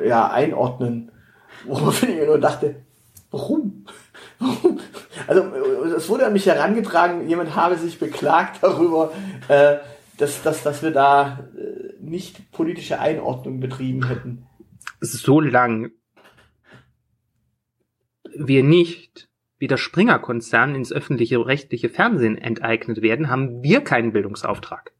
[0.05, 1.11] ja einordnen.
[1.65, 2.75] Woraufhin ich mir nur dachte,
[3.29, 3.85] warum?
[5.27, 5.43] Also
[5.95, 9.11] es wurde an mich herangetragen, jemand habe sich beklagt darüber,
[9.47, 9.77] äh,
[10.17, 14.47] dass, dass, dass wir da äh, nicht politische Einordnung betrieben hätten.
[14.99, 15.91] Solange
[18.35, 19.29] wir nicht
[19.59, 24.91] wie der Springer-Konzern ins öffentliche rechtliche Fernsehen enteignet werden, haben wir keinen Bildungsauftrag.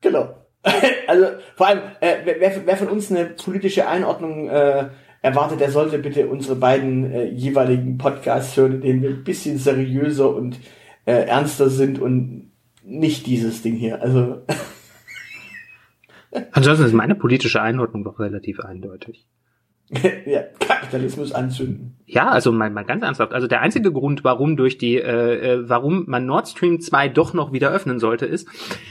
[0.00, 0.34] Genau.
[1.06, 4.88] Also vor allem, äh, wer, wer von uns eine politische Einordnung äh,
[5.22, 9.58] erwartet, der sollte bitte unsere beiden äh, jeweiligen Podcasts hören, in denen wir ein bisschen
[9.58, 10.58] seriöser und
[11.04, 12.50] äh, ernster sind und
[12.82, 14.02] nicht dieses Ding hier.
[14.02, 14.42] Also
[16.52, 19.26] Ansonsten ist meine politische Einordnung doch relativ eindeutig.
[20.26, 21.96] ja, Kapitalismus anzünden.
[22.06, 23.32] Ja, also mal, mal ganz ernsthaft.
[23.32, 27.34] Also der einzige Grund, warum durch die, äh, äh, warum man Nord Stream 2 doch
[27.34, 28.48] noch wieder öffnen sollte, ist,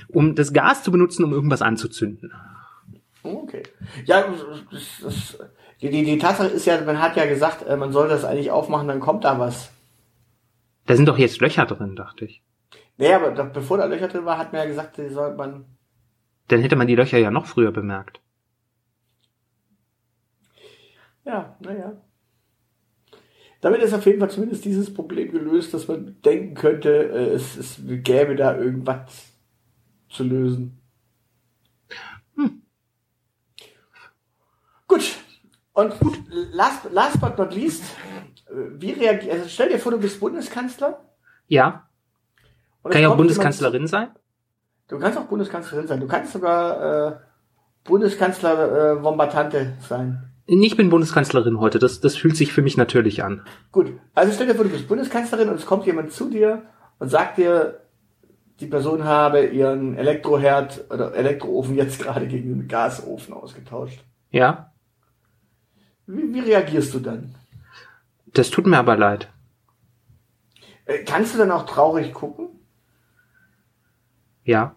[0.08, 2.34] um das Gas zu benutzen, um irgendwas anzuzünden.
[3.24, 3.64] Okay.
[4.06, 4.26] Ja,
[4.72, 5.40] das, das,
[5.82, 8.52] die, die, die Tatsache ist ja, man hat ja gesagt, äh, man soll das eigentlich
[8.52, 9.72] aufmachen, dann kommt da was.
[10.86, 12.44] Da sind doch jetzt Löcher drin, dachte ich.
[12.98, 15.66] Naja, aber bevor da Löcher drin war, hat man ja gesagt, die soll man.
[16.48, 18.22] Dann hätte man die Löcher ja noch früher bemerkt.
[21.26, 22.02] Ja, naja.
[23.62, 27.58] Damit ist auf jeden Fall zumindest dieses Problem gelöst, dass man denken könnte, äh, es,
[27.58, 29.34] es gäbe da irgendwas
[30.10, 30.80] zu lösen.
[34.88, 35.16] Gut.
[35.74, 36.20] Und gut,
[36.54, 37.84] last, last but not least,
[38.48, 41.04] äh, wie reagiert, also stell dir vor, du bist Bundeskanzler.
[41.48, 41.90] Ja,
[42.92, 44.10] kann ja auch kommt jemand Bundeskanzlerin sein.
[44.88, 46.00] Du kannst auch Bundeskanzlerin sein.
[46.00, 47.16] Du kannst sogar äh,
[47.84, 50.35] Bundeskanzler äh, Bombatante sein.
[50.48, 53.42] Ich bin Bundeskanzlerin heute, das, das fühlt sich für mich natürlich an.
[53.72, 56.64] Gut, also stell dir vor, du bist Bundeskanzlerin und es kommt jemand zu dir
[57.00, 57.82] und sagt dir,
[58.60, 64.04] die Person habe ihren Elektroherd oder Elektroofen jetzt gerade gegen einen Gasofen ausgetauscht.
[64.32, 64.72] Ja,
[66.06, 67.36] Wie, wie reagierst du dann?
[68.34, 69.30] das tut mir aber leid.
[70.86, 72.50] Äh, kannst du dann auch traurig gucken?
[74.44, 74.76] Ja,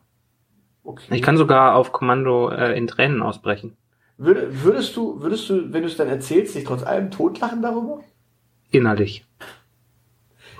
[0.84, 1.14] Okay.
[1.16, 3.76] ich kann sogar auf Kommando äh, in Tränen ausbrechen.
[4.18, 8.02] Würde, würdest du, würdest du, wenn du es dann erzählst, dich trotz allem totlachen darüber?
[8.72, 9.24] Innerlich.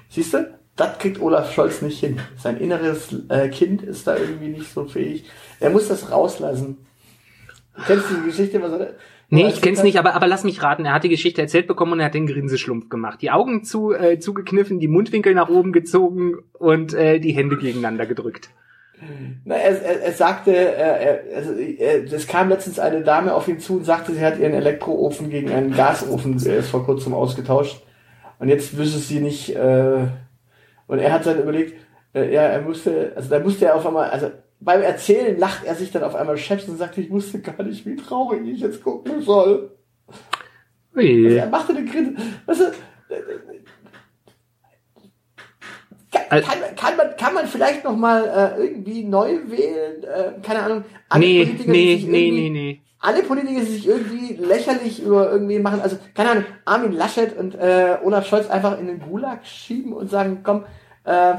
[0.09, 0.59] Siehst du?
[0.77, 2.21] Das kriegt Olaf Scholz nicht hin.
[2.37, 5.25] Sein inneres äh, Kind ist da irgendwie nicht so fähig.
[5.59, 6.87] Er muss das rauslassen.
[7.77, 8.95] Du kennst die Geschichte, was er.
[9.29, 10.85] Nee, ich kenn's nicht, aber, aber lass mich raten.
[10.85, 13.21] Er hat die Geschichte erzählt bekommen und er hat den Grinseschlumpf gemacht.
[13.21, 18.07] Die Augen zu, äh, zugekniffen, die Mundwinkel nach oben gezogen und äh, die Hände gegeneinander
[18.07, 18.51] gedrückt.
[19.45, 23.49] Na, er, er, er sagte, er, er, also, er, es kam letztens eine Dame auf
[23.49, 27.83] ihn zu und sagte, sie hat ihren Elektroofen gegen einen Gasofen äh, vor kurzem ausgetauscht.
[28.39, 30.07] Und jetzt wüsste sie nicht, äh,
[30.87, 31.75] und er hat dann überlegt,
[32.15, 34.31] äh, ja, er musste, also da musste er auf einmal, also
[34.61, 37.87] beim Erzählen lacht er sich dann auf einmal scheps und sagt, ich wusste gar nicht,
[37.87, 39.71] wie traurig ich jetzt gucken soll.
[40.95, 41.37] Also Ui.
[41.37, 42.21] er machte eine Grinse.
[42.47, 42.65] Weißt du,
[46.11, 50.03] kann, kann, kann, man, kann man vielleicht noch mal äh, irgendwie neu wählen?
[50.05, 50.85] Äh, keine Ahnung.
[51.09, 52.83] Alle Nee, Politiker, die nee, sich nee, nee, nee.
[53.01, 57.55] Alle Politiker, die sich irgendwie lächerlich über irgendwie machen, also keine Ahnung, Armin Laschet und
[57.55, 60.65] äh, Olaf Scholz einfach in den Gulag schieben und sagen, komm,
[61.05, 61.35] äh,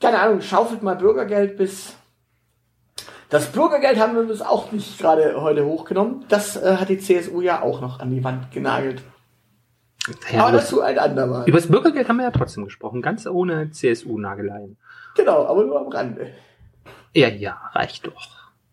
[0.00, 1.94] keine Ahnung, schaufelt mal Bürgergeld bis.
[3.30, 6.24] Das Bürgergeld haben wir uns auch nicht gerade heute hochgenommen.
[6.28, 9.02] Das äh, hat die CSU ja auch noch an die Wand genagelt.
[10.32, 11.48] Ja, Aber dazu ein andermal.
[11.48, 14.76] über das Bürgergeld haben wir ja trotzdem gesprochen, ganz ohne CSU-Nageleien.
[15.16, 16.28] Genau, aber nur am Rande.
[17.14, 18.28] Ja, ja, reicht doch.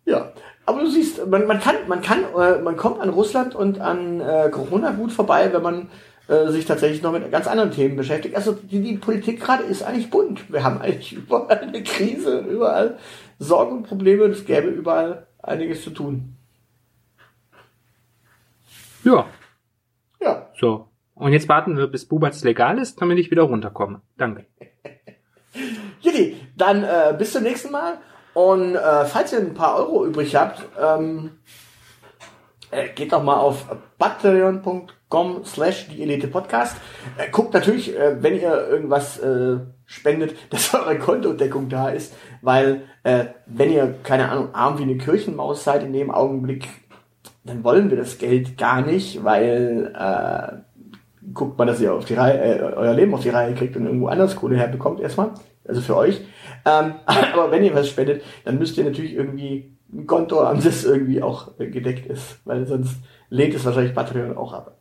[0.06, 0.32] Ja,
[0.66, 4.22] aber du siehst, man, man kann, man kann, äh, man kommt an Russland und an
[4.22, 5.90] äh, Corona gut vorbei, wenn man
[6.28, 8.36] äh, sich tatsächlich noch mit ganz anderen Themen beschäftigt.
[8.36, 10.52] Also die, die Politik gerade ist eigentlich bunt.
[10.52, 12.98] Wir haben eigentlich überall eine Krise, überall
[13.40, 16.36] Sorgen und Probleme und es gäbe überall einiges zu tun.
[19.04, 19.28] Ja.
[20.20, 20.50] Ja.
[20.60, 20.88] So.
[21.16, 24.01] Und jetzt warten wir, bis Bubatz legal ist, damit ich wieder runterkomme.
[24.18, 24.45] Danke.
[26.01, 27.97] Jutti, dann äh, bis zum nächsten Mal.
[28.34, 31.32] Und äh, falls ihr ein paar Euro übrig habt, ähm,
[32.70, 33.66] äh, geht doch mal auf
[33.97, 36.76] patreon.com slash die Elite Podcast.
[37.18, 42.82] Äh, guckt natürlich, äh, wenn ihr irgendwas äh, spendet, dass eure Kontodeckung da ist, weil
[43.03, 46.68] äh, wenn ihr, keine Ahnung, arm wie eine Kirchenmaus seid in dem Augenblick,
[47.45, 50.57] dann wollen wir das Geld gar nicht, weil äh,
[51.36, 53.86] guckt mal, dass ihr auf die Reihe, äh, euer Leben auf die Reihe kriegt und
[53.86, 55.32] irgendwo anders Kohle herbekommt erstmal.
[55.68, 56.22] Also für euch.
[56.66, 60.84] Ähm, aber wenn ihr was spendet, dann müsst ihr natürlich irgendwie ein Konto haben, das
[60.84, 62.98] irgendwie auch gedeckt ist, weil sonst
[63.30, 64.80] lehnt es wahrscheinlich Patreon auch ab.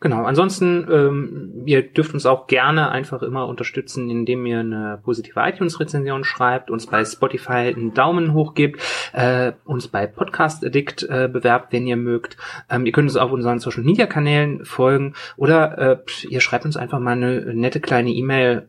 [0.00, 0.24] Genau.
[0.24, 6.24] Ansonsten, ähm, ihr dürft uns auch gerne einfach immer unterstützen, indem ihr eine positive iTunes-Rezension
[6.24, 8.80] schreibt, uns bei Spotify einen Daumen hoch gebt,
[9.12, 12.38] äh, uns bei Podcast Addict äh, bewerbt, wenn ihr mögt.
[12.70, 15.98] Ähm, ihr könnt uns auf unseren Social Media Kanälen folgen oder äh,
[16.28, 18.68] ihr schreibt uns einfach mal eine nette kleine E-Mail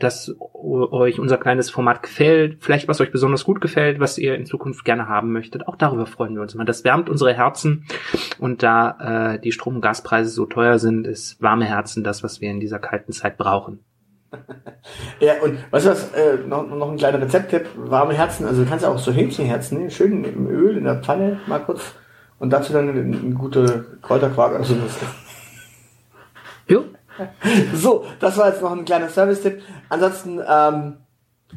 [0.00, 4.46] dass euch unser kleines Format gefällt, vielleicht was euch besonders gut gefällt, was ihr in
[4.46, 5.68] Zukunft gerne haben möchtet.
[5.68, 6.64] Auch darüber freuen wir uns immer.
[6.64, 7.84] Das wärmt unsere Herzen
[8.38, 12.40] und da äh, die Strom- und Gaspreise so teuer sind, ist warme Herzen das, was
[12.40, 13.80] wir in dieser kalten Zeit brauchen.
[15.18, 18.68] Ja, und weißt du was, äh, noch, noch ein kleiner Rezepttipp, warme Herzen, also du
[18.68, 21.94] kannst auch so Hähnchenherzen schön im Öl in der Pfanne mal kurz
[22.38, 24.76] und dazu dann eine, eine gute Kräuterquark oder so.
[27.74, 29.62] So, das war jetzt noch ein kleiner Service-Tipp.
[29.88, 30.98] Ansonsten, ähm,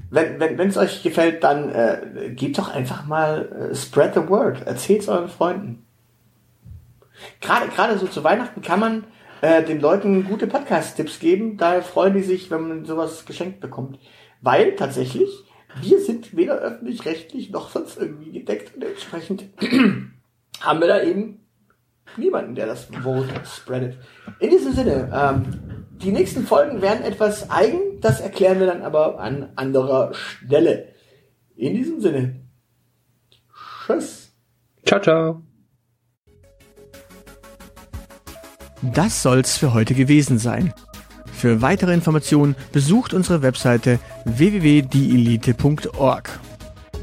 [0.09, 4.27] wenn wenn wenn, es euch gefällt, dann äh, gebt doch einfach mal äh, spread the
[4.27, 4.65] word.
[4.65, 5.85] Erzählt es euren Freunden.
[7.41, 9.03] Gerade gerade so zu Weihnachten kann man
[9.41, 11.57] äh, den Leuten gute Podcast-Tipps geben.
[11.57, 13.99] Daher freuen die sich, wenn man sowas geschenkt bekommt.
[14.41, 15.29] Weil tatsächlich,
[15.81, 19.45] wir sind weder öffentlich-rechtlich noch sonst irgendwie gedeckt und entsprechend
[20.61, 21.39] haben wir da eben
[22.17, 23.97] niemanden, der das Vote spreadet.
[24.39, 29.19] In diesem Sinne, ähm, die nächsten Folgen werden etwas eigen, das erklären wir dann aber
[29.19, 30.89] an anderer Stelle.
[31.55, 32.41] In diesem Sinne,
[33.85, 34.31] tschüss.
[34.85, 35.43] ciao, ciao.
[38.81, 40.73] Das soll's für heute gewesen sein.
[41.33, 46.39] Für weitere Informationen besucht unsere Webseite www.dielite.org.